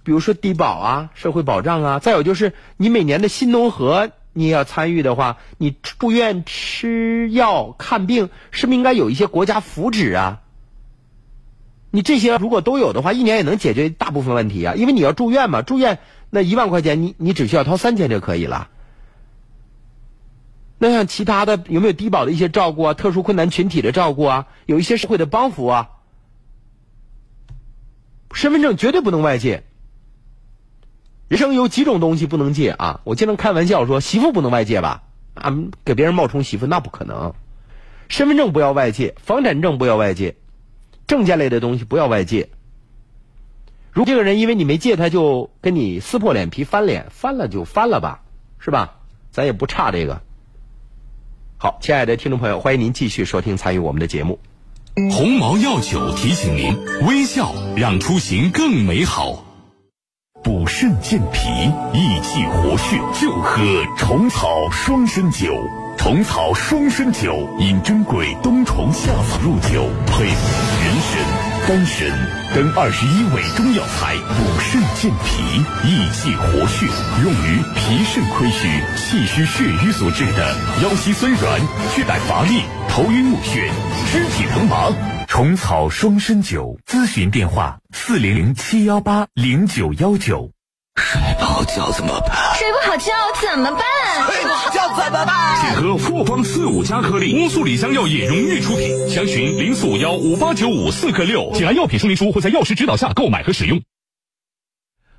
[0.05, 10.41] 比如说低保啊，社会保障啊，再有就是你每年的新农合你也要参与的话，你住院吃药看病是不是应该有一些国家福祉啊？
[11.91, 14.75] 你这些如果都有的话，一年也能解决大部分问题啊。
[14.75, 15.99] 因为你要住院嘛，住院
[16.31, 18.69] 那一万块钱，你你只需要掏三千就可以了。
[20.79, 22.95] 那像其他的有没有低保的一些照顾啊？
[22.95, 24.47] 特殊困难群体的照顾啊？
[24.67, 25.91] 有一些社会的帮扶啊？
[28.33, 29.63] 身份证绝对不能外借。
[31.33, 33.01] 人生有几种东西不能借啊！
[33.05, 35.05] 我经常开玩笑说，媳妇不能外借吧？
[35.33, 35.51] 啊，
[35.83, 37.33] 给别人冒充媳妇那不可能。
[38.11, 40.37] 身份证不要外借，房产证不要外借，
[41.07, 42.51] 证件类的东西不要外借。
[43.93, 48.21] 如这个人因为你没借他，就跟你撕破脸皮翻脸，翻了就翻了吧，
[48.59, 48.97] 是吧？
[49.31, 50.21] 咱也不差这个。
[51.57, 54.39] 好，亲爱的听众朋友，欢迎您继续收听参与我们的节目。
[55.11, 56.77] 鸿茅药酒提醒您：
[57.07, 59.52] 微笑让出行更美好。
[60.43, 61.49] 补肾健脾、
[61.93, 63.63] 益气活血，就喝
[63.97, 65.55] 虫草双参酒。
[65.97, 70.35] 虫草双参酒因珍贵冬虫夏草入酒，配人
[71.01, 72.09] 参、丹参
[72.57, 76.87] 等二十一味中药材，补肾健脾、益气活血，
[77.23, 81.61] 用于脾肾亏虚、气虚血瘀所致的腰膝酸软、
[81.95, 83.71] 血胆乏力、头晕目眩、
[84.11, 85.22] 肢体疼麻。
[85.33, 90.51] 虫草双参酒，咨询电话：四零零七幺八零九幺九。
[90.97, 92.55] 睡不好觉怎么办？
[92.55, 93.11] 睡不好觉
[93.41, 93.83] 怎么办？
[94.31, 95.59] 睡不好觉怎么办？
[95.59, 99.09] 请喝复方四五加颗粒，乌苏里香药业荣誉出品。
[99.09, 103.81] 详询零四五幺五八九五四个六，请按药品说明书或在药师指导下购买和使用。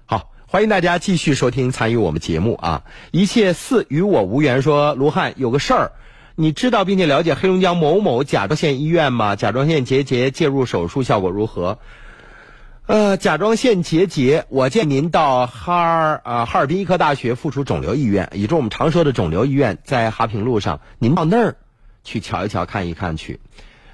[0.05, 2.83] 好，欢迎大家继续收听参与我们节目啊！
[3.09, 4.61] 一切似与我无缘。
[4.61, 5.91] 说卢汉有个事儿。
[6.35, 9.35] 你知道并且了解黑龙江某某甲状腺医院吗？
[9.35, 11.77] 甲状腺结节介入手术效果如何？
[12.87, 21.55] 呃，甲状腺结节，我建议您到哈尔啊哈尔滨医科大学附属肿瘤医院，也就是我们常说的肿瘤医院，在哈平路上，您到那儿
[22.03, 23.39] 去瞧一瞧、看一看去。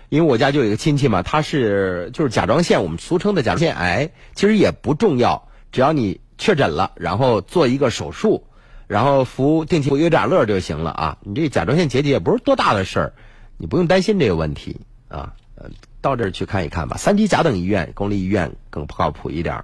[0.08, 8.46] 因为我家就有一个亲戚嘛，他是就是甲状腺，我们俗称的甲状腺癌，其实也不重要，只要你确诊了，然后做一个手术。
[8.90, 11.18] 然后服定期服优点乐就行了啊！
[11.22, 13.14] 你这甲状腺结节也不是多大的事儿，
[13.56, 15.36] 你不用担心这个问题啊。
[15.54, 15.70] 呃，
[16.02, 16.98] 到这儿去看一看吧。
[16.98, 19.64] 三级甲等医院、公立医院更靠谱一点。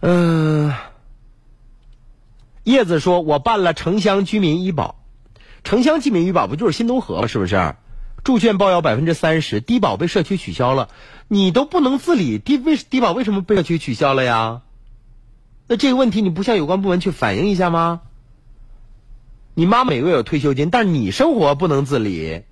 [0.00, 0.74] 嗯，
[2.64, 4.96] 叶子说：“我办了城乡居民医保，
[5.62, 7.28] 城乡居民医保不就是新东河吗？
[7.28, 7.76] 是不是？
[8.24, 10.88] 住院报销百分之三十，低保被社区取消了，
[11.28, 14.62] 你都不能自理，低为低保为什么被社区取消了呀？”
[15.72, 18.02] 那这个问题你不向有关部门去反映一下吗？
[19.54, 22.42] 你妈每个月有退休金，但是你生活不能自理，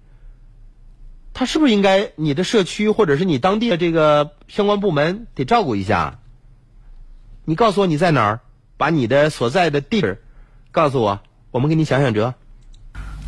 [1.35, 6.19] 他是不是应该你的社区或者是你当地的这个相关部门得照顾一下？
[7.45, 8.41] 你告诉我你在哪儿，
[8.79, 10.23] 把你的所在的地址
[10.71, 12.33] 告诉我，我们给你想想辙。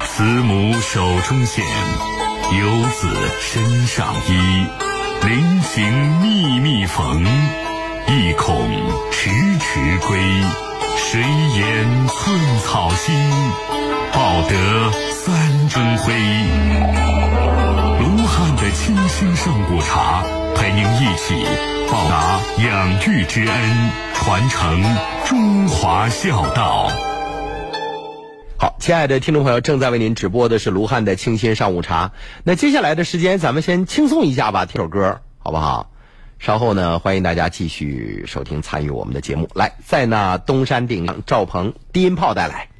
[0.00, 3.08] 慈母手中线，游子
[3.42, 4.66] 身上衣，
[5.26, 7.61] 临行密密缝。
[8.08, 8.68] 意恐
[9.10, 10.18] 迟迟归，
[10.96, 13.14] 谁言寸草心，
[14.12, 16.12] 报得三春晖。
[18.00, 20.22] 卢汉的清新上古茶，
[20.56, 21.46] 陪您一起
[21.90, 24.82] 报答养育之恩，传承
[25.24, 26.90] 中华孝道。
[28.58, 32.12] 好，亲爱的听众朋友，正在为您直播的是卢汉的清新上午茶。
[32.44, 35.91] 那接下来的时间，咱们先轻松一下吧，听首歌，好不好？
[36.42, 39.48] 稍后呢，欢迎大家继续收听参与我们的节目。
[39.54, 42.71] 来，在那东山顶上，赵鹏低音炮带来。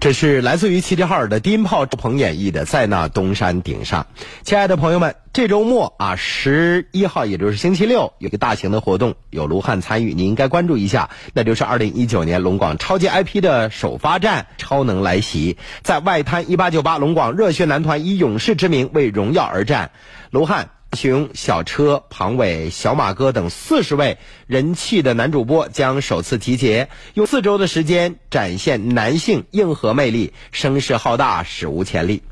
[0.00, 4.06] 这是来自于齐齐哈尔的低音炮周鹏演绎的《在那东山顶上》。
[4.42, 19.90] 亲爱的朋友们，这周末啊，十一号也就是星期六，有个大型的活动，有卢汉参与，你应该关注一下，那就是二零一九年龙广超级 IP 的首发站——超能来袭，在外滩一八九八龙广热血男团以勇士之名为荣耀而战。
[20.30, 32.22] 卢汉熊、小车、庞伟、小马哥等四十位人气的男主播将首次集结，用四周的时间展现男性硬核魅力，声势浩大，史无前例。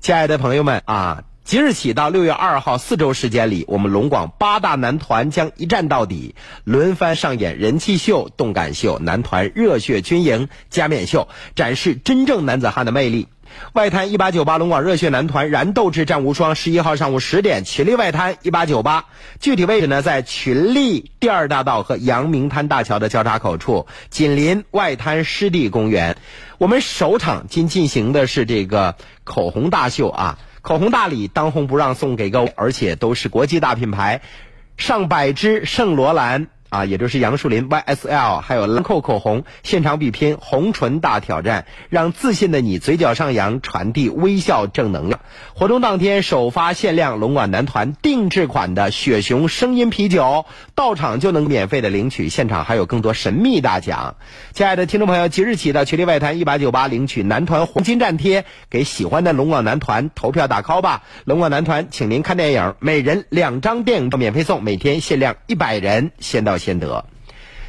[0.00, 1.24] 亲爱的朋友们啊！
[1.42, 13.26] 即日起到六月二号四周时间里，我们龙广八大男团将一战到底，轮番上演人气秀、动感秀、男团热血军营、加冕秀，展示真正男子汉的魅力。
[13.72, 19.04] 外滩一八九八龙广热血男团燃斗志战无双，十一号上午十点，群力外滩一八九八，
[19.38, 26.16] 具体位置呢在群力第二大道和阳明滩大桥的交叉口处，紧邻外滩湿地公园。
[26.58, 30.38] 我们首场今进行的是这个口红大秀啊。
[30.62, 34.20] 口红大礼，当红不让送给各位，而且都是国际大品牌，
[34.76, 36.48] 上百支圣罗兰。
[36.70, 45.18] 啊，也就是杨树林 YSL，还有兰蔻口红，现场比拼红唇大挑战，让自信的你嘴角上扬，传递微笑正能量。
[45.52, 50.46] 活动当天首发限量龙广男团定制款的雪熊声音啤酒，
[50.76, 54.14] 到场就能免费的领取，现场还有更多神秘大奖。
[54.52, 61.02] 亲爱的听众朋友，即日起到群里外滩一八九八领取男团黄金站贴，给喜欢的龙广男团投票打 call 吧。
[61.24, 66.59] 龙广男团请您看电影，每人两张电影票免费送，每天限量一百人，先到。
[66.60, 67.04] 先得，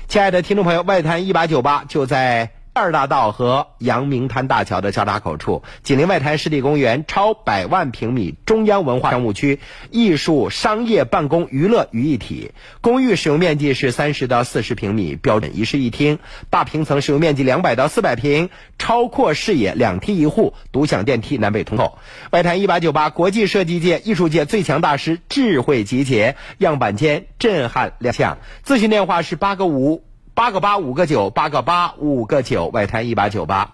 [0.08, 9.60] 亲爱的听众朋友，外滩一八九八就在二大道和阳明滩大桥的交叉口处，紧邻外滩湿地公园，超百万平米中央文化商务区，
[9.90, 12.52] 艺术、商业、办公、娱乐于一体。
[12.80, 16.20] 公寓使用面积是三十到四十平米，标准一室一厅，
[16.50, 18.50] 大平层使用面积两百到四百平，
[18.80, 21.98] 超阔视野，两梯一户，独享电梯，南北通透。
[22.32, 28.38] 外滩一八九八国际设计界、艺术界最强大师智慧集结，样板间震撼亮相。
[28.66, 30.06] 咨询电话是八个五。
[30.34, 33.74] 八个八五个九，八个八五个九，外滩一八九八。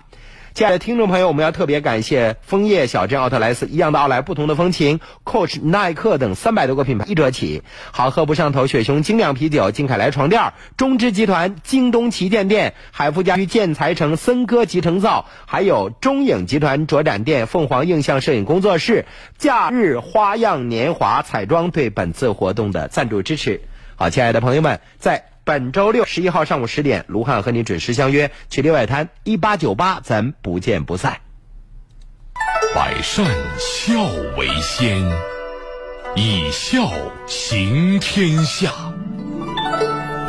[0.55, 7.61] 亲爱的听众朋友，我们要特别感谢枫叶小镇奥特莱斯一样的奥莱，不同的风情，Coach、耐克等三百多个品牌一折起。
[7.91, 19.05] 好喝不上头，雪熊精酿啤酒，金凯莱床垫，中芝集团，京东旗舰店，海富家居建材城，森歌集成灶，还有中影集团卓展店，凤凰映像摄影工作室，
[19.37, 23.61] 假日花样年华彩妆对本次活动的赞助支持。
[23.95, 25.36] 好，亲爱的朋友们，在。
[25.47, 31.21] 本周六十一号上午十点，卢汉和你准时相约去里外滩一八九八，咱不见不散。
[32.75, 33.25] 百善
[33.57, 33.93] 孝
[34.37, 35.09] 为先，
[36.17, 36.91] 以孝
[37.27, 38.73] 行天下。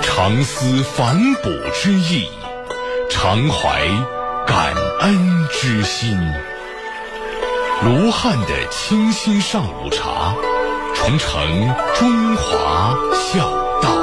[0.02, 2.28] 常思反哺之意，
[3.10, 3.88] 常怀
[4.46, 6.16] 感恩之心。
[7.84, 10.32] 卢汉的清新上午茶，
[10.94, 13.50] 传承中华孝
[13.82, 13.98] 道。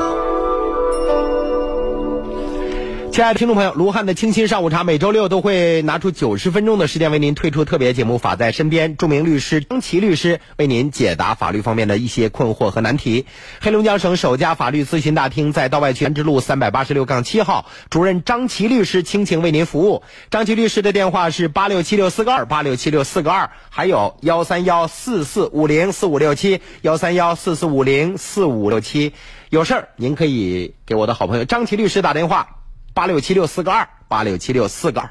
[3.15, 13.25] 亲爱的听众朋友，卢汉的清新上午茶每周六都会拿出九十分钟的时间为您推出特别节目《法在身边》，著名律师张琪律师为您解答法律方面的一些困惑和难题。
[13.61, 20.03] 黑龙江省首家法律咨询大厅在道外区安之路三百八十六杠七号，主任张琪律师倾情为您服务。
[20.29, 29.13] 张琪律师的电话是八六七六四个二八六七六四个二，还有幺三幺四四五零四五六七幺三幺四四五零四五六七。
[29.51, 32.54] 有事儿您可以给我的好朋友张琪律师打电话。
[32.95, 35.09] 八六七六四个二，八六七六四个二。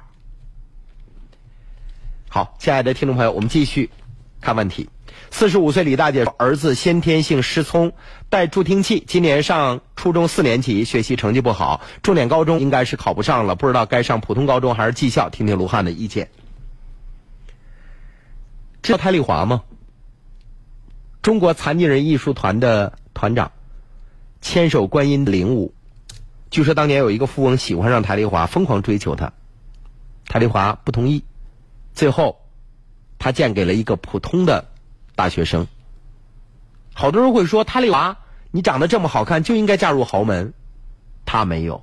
[2.30, 3.90] 好，亲爱的听众朋友，我们继续
[4.40, 4.88] 看问题。
[5.30, 7.92] 四十五岁李大姐说，儿子先天性失聪，
[8.30, 15.28] 带助听器，今年上初中四年级，学习成绩不好，重点高中应该是考不上了，不知道该上普通高中还是技校？
[15.28, 16.30] 听听卢汉的意见。
[18.80, 19.62] 知道泰丽华吗？
[21.20, 23.52] 中国残疾人艺术团的团长，
[24.40, 25.74] 千手观音领舞。
[26.54, 29.32] 据说当年有一个富翁喜欢上台丽华，疯狂追求她，
[30.28, 31.24] 台丽华不同意，
[31.94, 32.42] 最后，
[33.18, 34.68] 他嫁给了一个普通的
[35.16, 35.66] 大学生。
[36.92, 38.18] 好多人会说，台丽华，
[38.52, 40.54] 你长得这么好看，就应该嫁入豪门。
[41.26, 41.82] 他没有。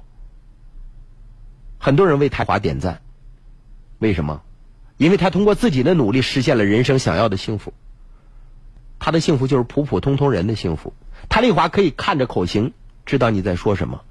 [1.77, 3.01] 很多人为台华点赞，
[3.99, 4.41] 为什么？
[4.95, 7.73] 因为他通过自己的努力实现了人生想要的幸福。
[8.99, 10.93] 他的幸福就是普普通通人的幸福。
[11.27, 12.71] 台丽华可以看着口型
[13.05, 14.03] 知道你在说什么。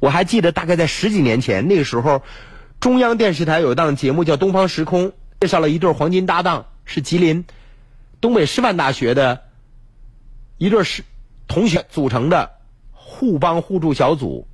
[0.00, 2.22] 我还记得，大概在十几年前，那个时候，
[2.80, 5.08] 中央电视台有一档节目叫《东方时空》，
[5.40, 7.44] 介绍了一对黄金搭档，是吉林
[8.20, 9.42] 东北师范大学的
[10.56, 11.04] 一对是
[11.46, 12.52] 同学组成的
[12.92, 14.48] 互帮互助小组，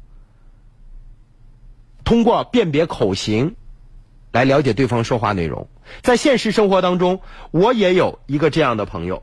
[2.05, 3.55] 通过辨别口型
[4.33, 5.69] 来了解对方说话内容。
[6.03, 7.21] 在现实生活当中，
[7.53, 9.23] 我也有一个这样的朋友，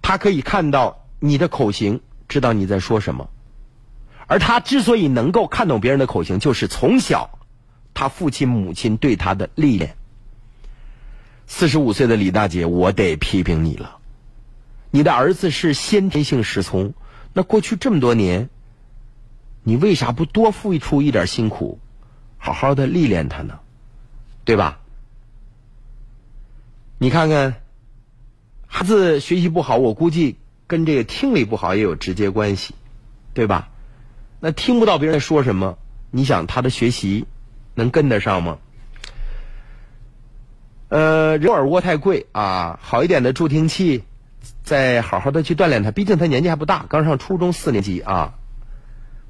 [0.00, 2.00] 他可以看到你的口型。
[2.32, 3.28] 知道你在说什么，
[4.26, 7.38] 而他之所以能够看懂别人的口型，就是从小
[7.92, 9.96] 他父亲母亲对他的历练。
[11.46, 13.98] 四十五岁的李大姐，我得批评你了。
[14.90, 16.94] 你的儿子是先天性失聪，
[17.34, 18.48] 那过去这么多年，
[19.62, 21.78] 你为啥不多付出一点辛苦，
[22.38, 23.58] 好好的历练他呢？
[24.46, 24.80] 对吧？
[26.96, 27.56] 你看看，
[28.66, 30.38] 孩子学习不好，我估计
[30.72, 32.74] 跟这个听力不好也有直接关系，
[33.34, 33.68] 对吧？
[34.40, 35.76] 那听不到别人说什么，
[36.10, 37.26] 你想他的学习
[37.74, 38.56] 能跟得上吗？
[40.88, 44.04] 呃，人耳蜗太贵啊，好一点的助听器，
[44.62, 45.90] 再好好的去锻炼他。
[45.90, 48.32] 毕竟他年纪还不大，刚上初中四年级啊，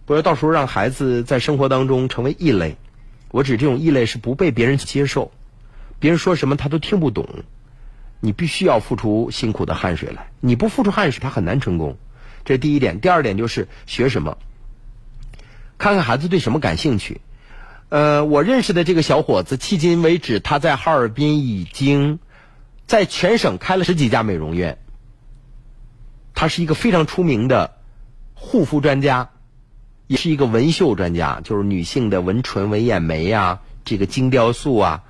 [0.06, 2.76] 不要到时候让孩子在生活当中成为异类。
[3.32, 5.32] 我指这种异类是不被别人接受，
[5.98, 7.28] 别人说什么他都听不懂。
[8.24, 11.98] 你必须要付出辛苦的汗水来，你不付出汗水，他很难成功。
[12.44, 13.00] 这是第一点。
[13.00, 14.38] 第二点就是学什么，
[15.76, 17.20] 看看孩子对什么感兴趣。
[17.88, 22.20] 呃，我认识的这个小伙子，迄今为止，他在哈尔滨已经
[22.86, 24.78] 在全省开了十几家美容院。
[26.32, 27.76] 他是一个非常出名的
[28.34, 29.30] 护肤专家，
[30.06, 35.02] 也是一个纹绣专家，就是女性的纹唇、纹眼眉啊，这个精雕塑啊、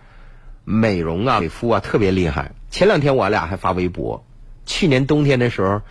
[0.64, 2.52] 美容啊、美肤啊，特别厉害。
[2.72, 4.24] 前两天我俩还发微博，
[4.64, 5.82] 去年冬天的时候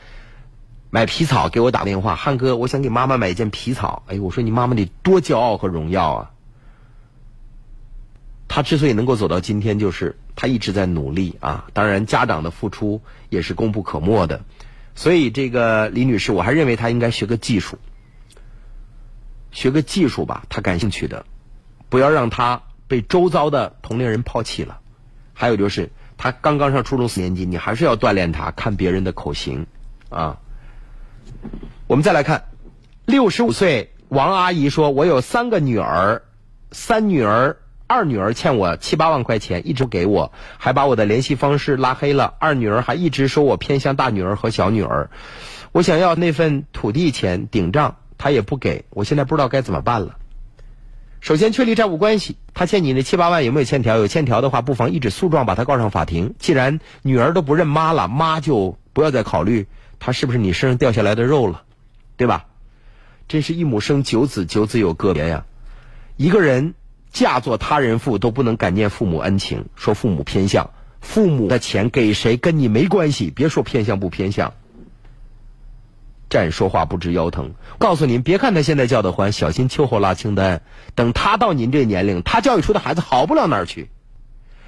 [0.89, 4.01] 买皮草给我打电话，汉哥，我想给妈妈买一件皮草。
[4.07, 6.31] 哎，我说你妈妈得多骄傲和荣耀啊！
[8.47, 11.67] 他之所以能够走到今天，就是他一直在努力啊。
[11.71, 12.99] 当然，家长的付出
[13.29, 14.43] 也是功不可没的。
[14.95, 17.77] 所以，这个李女士，我还认为她应该学个技术，
[19.51, 21.27] 学个技术吧，她感兴趣的，
[21.89, 24.79] 不要让她被周遭的同龄人抛弃了。
[25.33, 25.91] 还有就是，
[26.21, 29.65] 他刚刚上初中四年级，你还是要锻炼他看别人的口型
[30.09, 30.37] 啊。
[31.87, 32.43] 我们再来看，
[33.05, 36.21] 六十五岁王阿姨说：“我有三个女儿，
[36.71, 37.57] 三女儿。”
[37.89, 42.35] 二女儿欠我七八万块钱，一直给我，还把我的联系方式拉黑了。
[42.39, 45.09] 二女儿还一直说我偏向大女儿和小女儿。
[45.71, 50.19] 我想要那份土地钱顶账，他也不给我，现在不知道该怎么办了。
[51.21, 53.95] 首先确立债务关系，他欠你那七八万有没有欠条？
[53.95, 56.35] 有欠条的话，不妨一纸诉状把他告上法庭。
[56.39, 59.67] 既然女儿都不认妈了，妈就不要再考虑
[59.99, 61.61] 他是不是你身上掉下来的肉了，
[62.17, 62.47] 对吧？
[63.27, 65.45] 真是一母生九子，九子有个别呀。
[66.17, 66.73] 一个人。
[67.13, 70.69] 嫁作他人妇都不能感念父母恩情，说父母偏向，
[71.01, 74.53] 父母的钱给谁跟你没关系，别说偏向不偏向。
[76.31, 80.63] 站说话不知腰疼，告诉您，别看他现在叫的欢，小心秋后拉清单。
[80.95, 83.89] 等他到您这年龄，他教育出的孩子好不了哪儿去。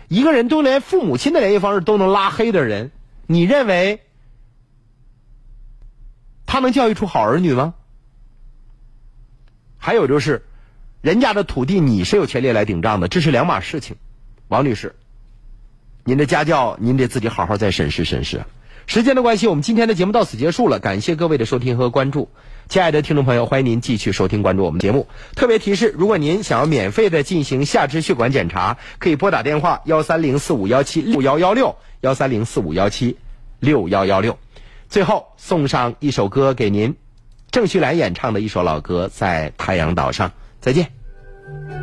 [0.10, 2.91] 一个人都连父母亲的联系方式都能拉黑的人，
[3.26, 4.02] 你认为
[6.45, 7.73] 他能教育出好儿女吗？
[9.77, 10.45] 还有就是。
[11.02, 13.98] 人家的土地你是有权利来顶账的，这是两码事情，
[14.48, 14.95] 王女士，
[16.06, 18.45] 您的家教您得自己好好再审视审视。
[18.85, 22.30] 时间的关系，我们今天的节目到此结束了，感谢各位的收听和关注，
[22.69, 25.07] 亲爱的听众朋友，欢迎您继续收听关注我们节目。
[25.35, 33.18] 特别提示，如果您想要免费的进行下肢血管检查，可以拨打电话幺三零四五幺七六幺幺六幺三零四五幺七
[33.60, 34.38] 六幺幺六。
[34.89, 36.95] 最后送上一首歌给您，
[37.51, 40.30] 郑绪岚演唱的一首老歌《在太阳岛上》。
[40.60, 41.82] 再见。